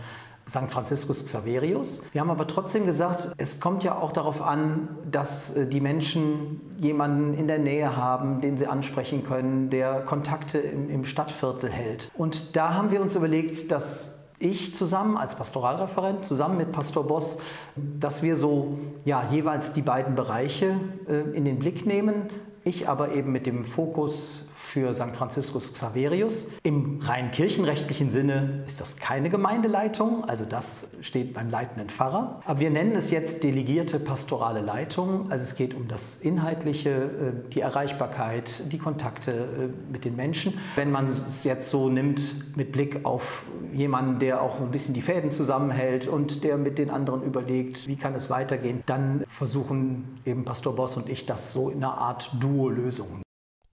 St. 0.50 0.70
Franziskus 0.70 1.26
Xaverius. 1.26 2.04
Wir 2.12 2.22
haben 2.22 2.30
aber 2.30 2.48
trotzdem 2.48 2.86
gesagt, 2.86 3.32
es 3.38 3.60
kommt 3.60 3.84
ja 3.84 3.98
auch 3.98 4.12
darauf 4.12 4.42
an, 4.42 4.90
dass 5.10 5.56
äh, 5.56 5.68
die 5.68 5.82
Menschen 5.82 6.62
jemanden 6.80 7.34
in 7.34 7.48
der 7.48 7.60
Nähe 7.60 7.96
haben, 7.96 8.42
den 8.42 8.58
sie 8.58 8.68
ansprechen 8.68 9.24
können, 9.24 9.70
der 9.70 10.02
Kontakte 10.02 10.58
im, 10.58 11.06
Stadtviertel 11.06 11.70
hält. 11.70 12.12
Und 12.18 12.56
da 12.56 12.74
haben 12.74 12.92
wir 12.92 13.02
uns 13.02 13.16
überlegt, 13.16 13.72
dass 13.72 14.30
ich 14.40 14.74
zusammen 14.74 15.18
als 15.18 15.36
Pastoralreferent, 15.36 16.26
zusammen 16.26 16.58
mit 16.58 16.72
Pastor 16.72 17.06
Boss, 17.06 17.40
dass 17.76 18.24
wir 18.24 18.36
so 18.36 18.78
ja, 19.06 19.24
jeweils 19.32 19.74
die 19.74 19.82
beiden 19.82 20.16
Bereiche 20.16 20.76
äh, 21.08 21.36
in 21.36 21.46
den 21.46 21.60
Blick 21.60 21.86
nehmen. 21.86 22.30
Ich 22.64 22.88
aber 22.90 23.14
eben 23.14 23.32
mit 23.32 23.46
dem 23.46 23.66
Fokus 23.66 24.50
für 24.72 24.94
St. 24.94 25.14
Franziskus 25.14 25.74
Xaverius. 25.74 26.48
Im 26.64 27.02
rein 27.02 27.32
kirchenrechtlichen 27.32 28.10
Sinne 28.10 28.64
ist 28.66 28.80
das 28.80 28.96
keine 28.96 29.30
Gemeindeleitung, 29.30 30.24
also 30.24 30.46
das 30.46 30.90
steht 31.02 31.34
beim 31.34 31.50
leitenden 31.50 31.90
Pfarrer. 31.90 32.40
Aber 32.46 32.62
wir 32.62 32.70
nennen 32.70 32.96
es 32.96 33.12
jetzt 33.12 33.44
delegierte 33.44 34.00
pastorale 34.00 34.62
Leitung. 34.62 35.30
Also 35.30 35.44
es 35.44 35.56
geht 35.56 35.74
um 35.74 35.90
das 35.90 36.18
Inhaltliche, 36.18 36.90
äh, 36.90 37.50
die 37.50 37.60
Erreichbarkeit, 37.60 38.72
die 38.72 38.78
Kontakte 38.78 39.32
äh, 39.32 39.92
mit 39.92 40.06
den 40.06 40.16
Menschen. 40.16 40.58
Wenn 40.76 40.90
man 40.90 41.08
es 41.08 41.44
jetzt 41.44 41.70
so 41.70 41.90
nimmt 41.90 42.56
mit 42.56 42.72
Blick 42.72 43.02
auf 43.04 43.46
jemanden, 43.74 44.20
der 44.20 44.42
auch 44.42 44.62
ein 44.62 44.72
bisschen 44.72 44.94
die 44.94 45.02
Fäden 45.02 45.32
zusammenhält 45.32 46.08
und 46.08 46.46
der 46.46 46.58
mit 46.58 46.78
den 46.78 46.90
anderen 46.90 47.24
überlegt, 47.24 47.88
wie 47.88 47.98
kann 47.98 48.16
es 48.16 48.30
weitergehen, 48.30 48.84
dann 48.86 49.26
versuchen 49.28 50.22
eben 50.26 50.46
Pastor 50.46 50.76
Boss 50.76 50.96
und 50.96 51.10
ich 51.10 51.26
das 51.26 51.52
so 51.52 51.70
in 51.70 51.84
einer 51.84 51.98
Art 51.98 52.32
Duo-Lösung. 52.40 53.22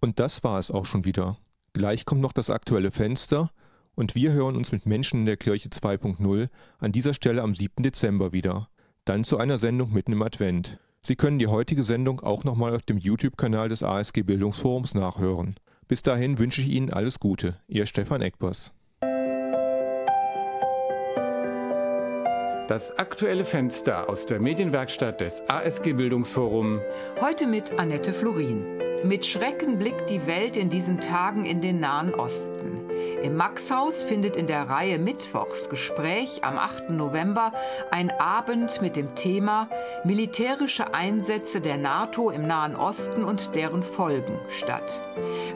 Und 0.00 0.20
das 0.20 0.44
war 0.44 0.58
es 0.58 0.70
auch 0.70 0.84
schon 0.84 1.04
wieder. 1.04 1.38
Gleich 1.72 2.04
kommt 2.04 2.20
noch 2.20 2.32
das 2.32 2.50
aktuelle 2.50 2.90
Fenster 2.90 3.50
und 3.94 4.14
wir 4.14 4.32
hören 4.32 4.56
uns 4.56 4.72
mit 4.72 4.86
Menschen 4.86 5.20
in 5.20 5.26
der 5.26 5.36
Kirche 5.36 5.68
2.0 5.68 6.48
an 6.78 6.92
dieser 6.92 7.14
Stelle 7.14 7.42
am 7.42 7.54
7. 7.54 7.82
Dezember 7.82 8.32
wieder. 8.32 8.68
Dann 9.04 9.24
zu 9.24 9.38
einer 9.38 9.58
Sendung 9.58 9.92
mitten 9.92 10.12
im 10.12 10.22
Advent. 10.22 10.78
Sie 11.02 11.16
können 11.16 11.38
die 11.38 11.46
heutige 11.46 11.82
Sendung 11.82 12.20
auch 12.20 12.44
nochmal 12.44 12.74
auf 12.74 12.82
dem 12.82 12.98
YouTube-Kanal 12.98 13.68
des 13.68 13.82
ASG 13.82 14.22
Bildungsforums 14.22 14.94
nachhören. 14.94 15.54
Bis 15.88 16.02
dahin 16.02 16.38
wünsche 16.38 16.60
ich 16.60 16.68
Ihnen 16.68 16.92
alles 16.92 17.18
Gute. 17.18 17.58
Ihr 17.66 17.86
Stefan 17.86 18.20
Eckbers. 18.20 18.72
Das 22.68 22.98
aktuelle 22.98 23.46
Fenster 23.46 24.10
aus 24.10 24.26
der 24.26 24.40
Medienwerkstatt 24.40 25.22
des 25.22 25.42
ASG 25.48 25.94
Bildungsforum. 25.94 26.80
Heute 27.18 27.46
mit 27.46 27.78
Annette 27.78 28.12
Florin. 28.12 28.87
Mit 29.04 29.24
Schrecken 29.26 29.78
blickt 29.78 30.10
die 30.10 30.26
Welt 30.26 30.56
in 30.56 30.70
diesen 30.70 31.00
Tagen 31.00 31.44
in 31.44 31.60
den 31.60 31.78
Nahen 31.78 32.14
Osten. 32.14 32.80
Im 33.22 33.36
Maxhaus 33.36 34.02
findet 34.02 34.36
in 34.36 34.46
der 34.46 34.68
Reihe 34.68 34.98
Mittwochsgespräch 34.98 36.44
am 36.44 36.58
8. 36.58 36.90
November 36.90 37.52
ein 37.90 38.10
Abend 38.10 38.82
mit 38.82 38.96
dem 38.96 39.14
Thema 39.14 39.68
Militärische 40.04 40.94
Einsätze 40.94 41.60
der 41.60 41.76
NATO 41.76 42.30
im 42.30 42.46
Nahen 42.46 42.74
Osten 42.74 43.24
und 43.24 43.54
deren 43.54 43.82
Folgen 43.82 44.38
statt. 44.48 45.02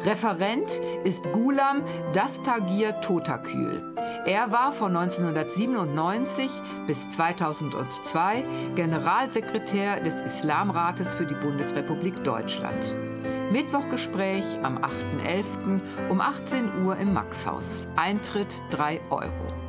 Referent 0.05 0.81
ist 1.05 1.25
Gulam 1.33 1.83
Dastagir 2.13 3.01
Totakül. 3.01 3.95
Er 4.25 4.53
war 4.53 4.73
von 4.73 4.97
1997 4.97 6.51
bis 6.87 7.11
2002 7.11 8.45
Generalsekretär 8.77 10.01
des 10.01 10.15
Islamrates 10.23 11.15
für 11.15 11.27
die 11.27 11.35
Bundesrepublik 11.35 12.23
Deutschland. 12.25 12.95
Mittwochgespräch 13.51 14.45
am 14.63 14.79
8.11. 14.79 16.09
um 16.09 16.21
18 16.21 16.85
Uhr 16.85 16.97
im 16.97 17.13
Maxhaus. 17.13 17.87
Eintritt 17.97 18.63
3 18.71 19.01
Euro. 19.11 19.62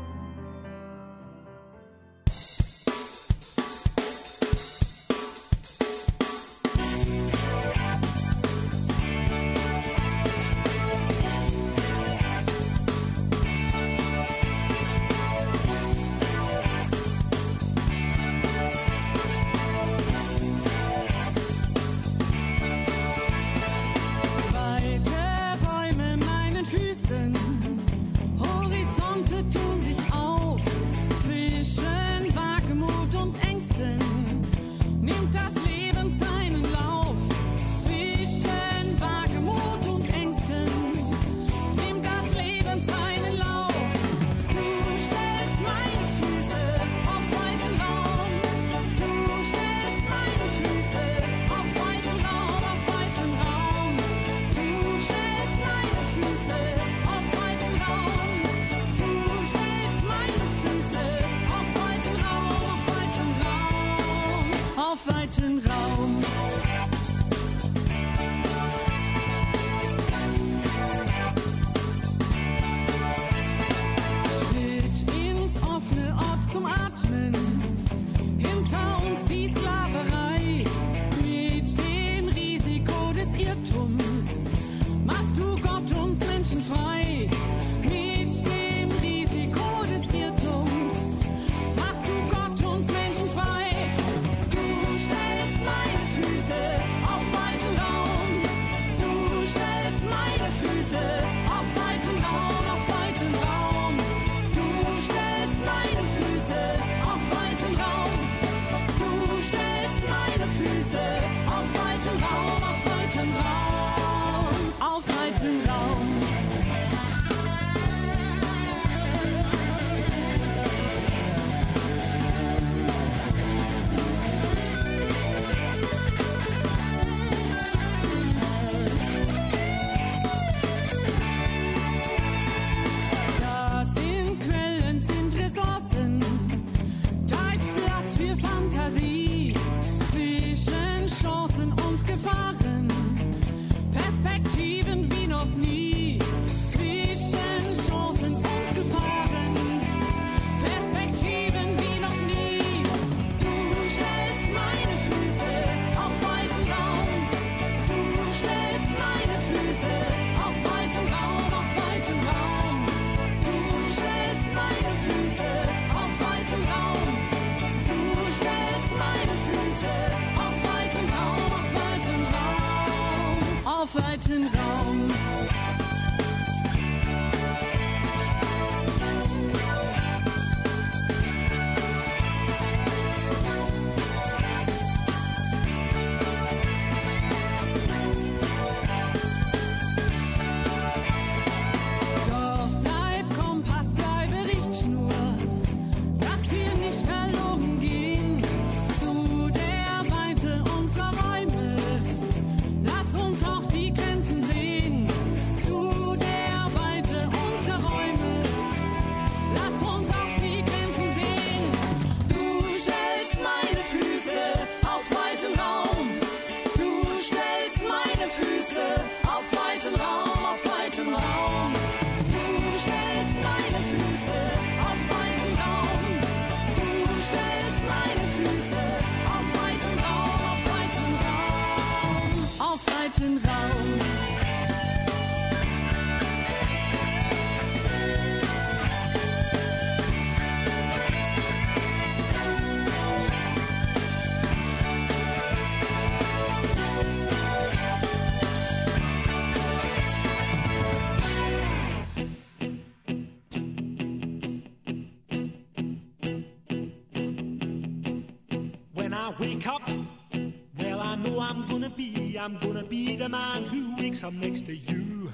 I'm 264.26 264.40
next 264.40 264.68
to 264.68 264.76
you. 264.76 265.30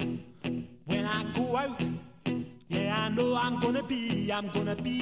When 0.86 1.06
I 1.06 1.24
go 1.36 1.56
out, 1.56 1.80
yeah, 2.70 3.06
I 3.06 3.10
know 3.10 3.36
I'm 3.36 3.60
gonna 3.60 3.84
be, 3.84 4.32
I'm 4.32 4.50
gonna 4.50 4.76
be 4.76 4.99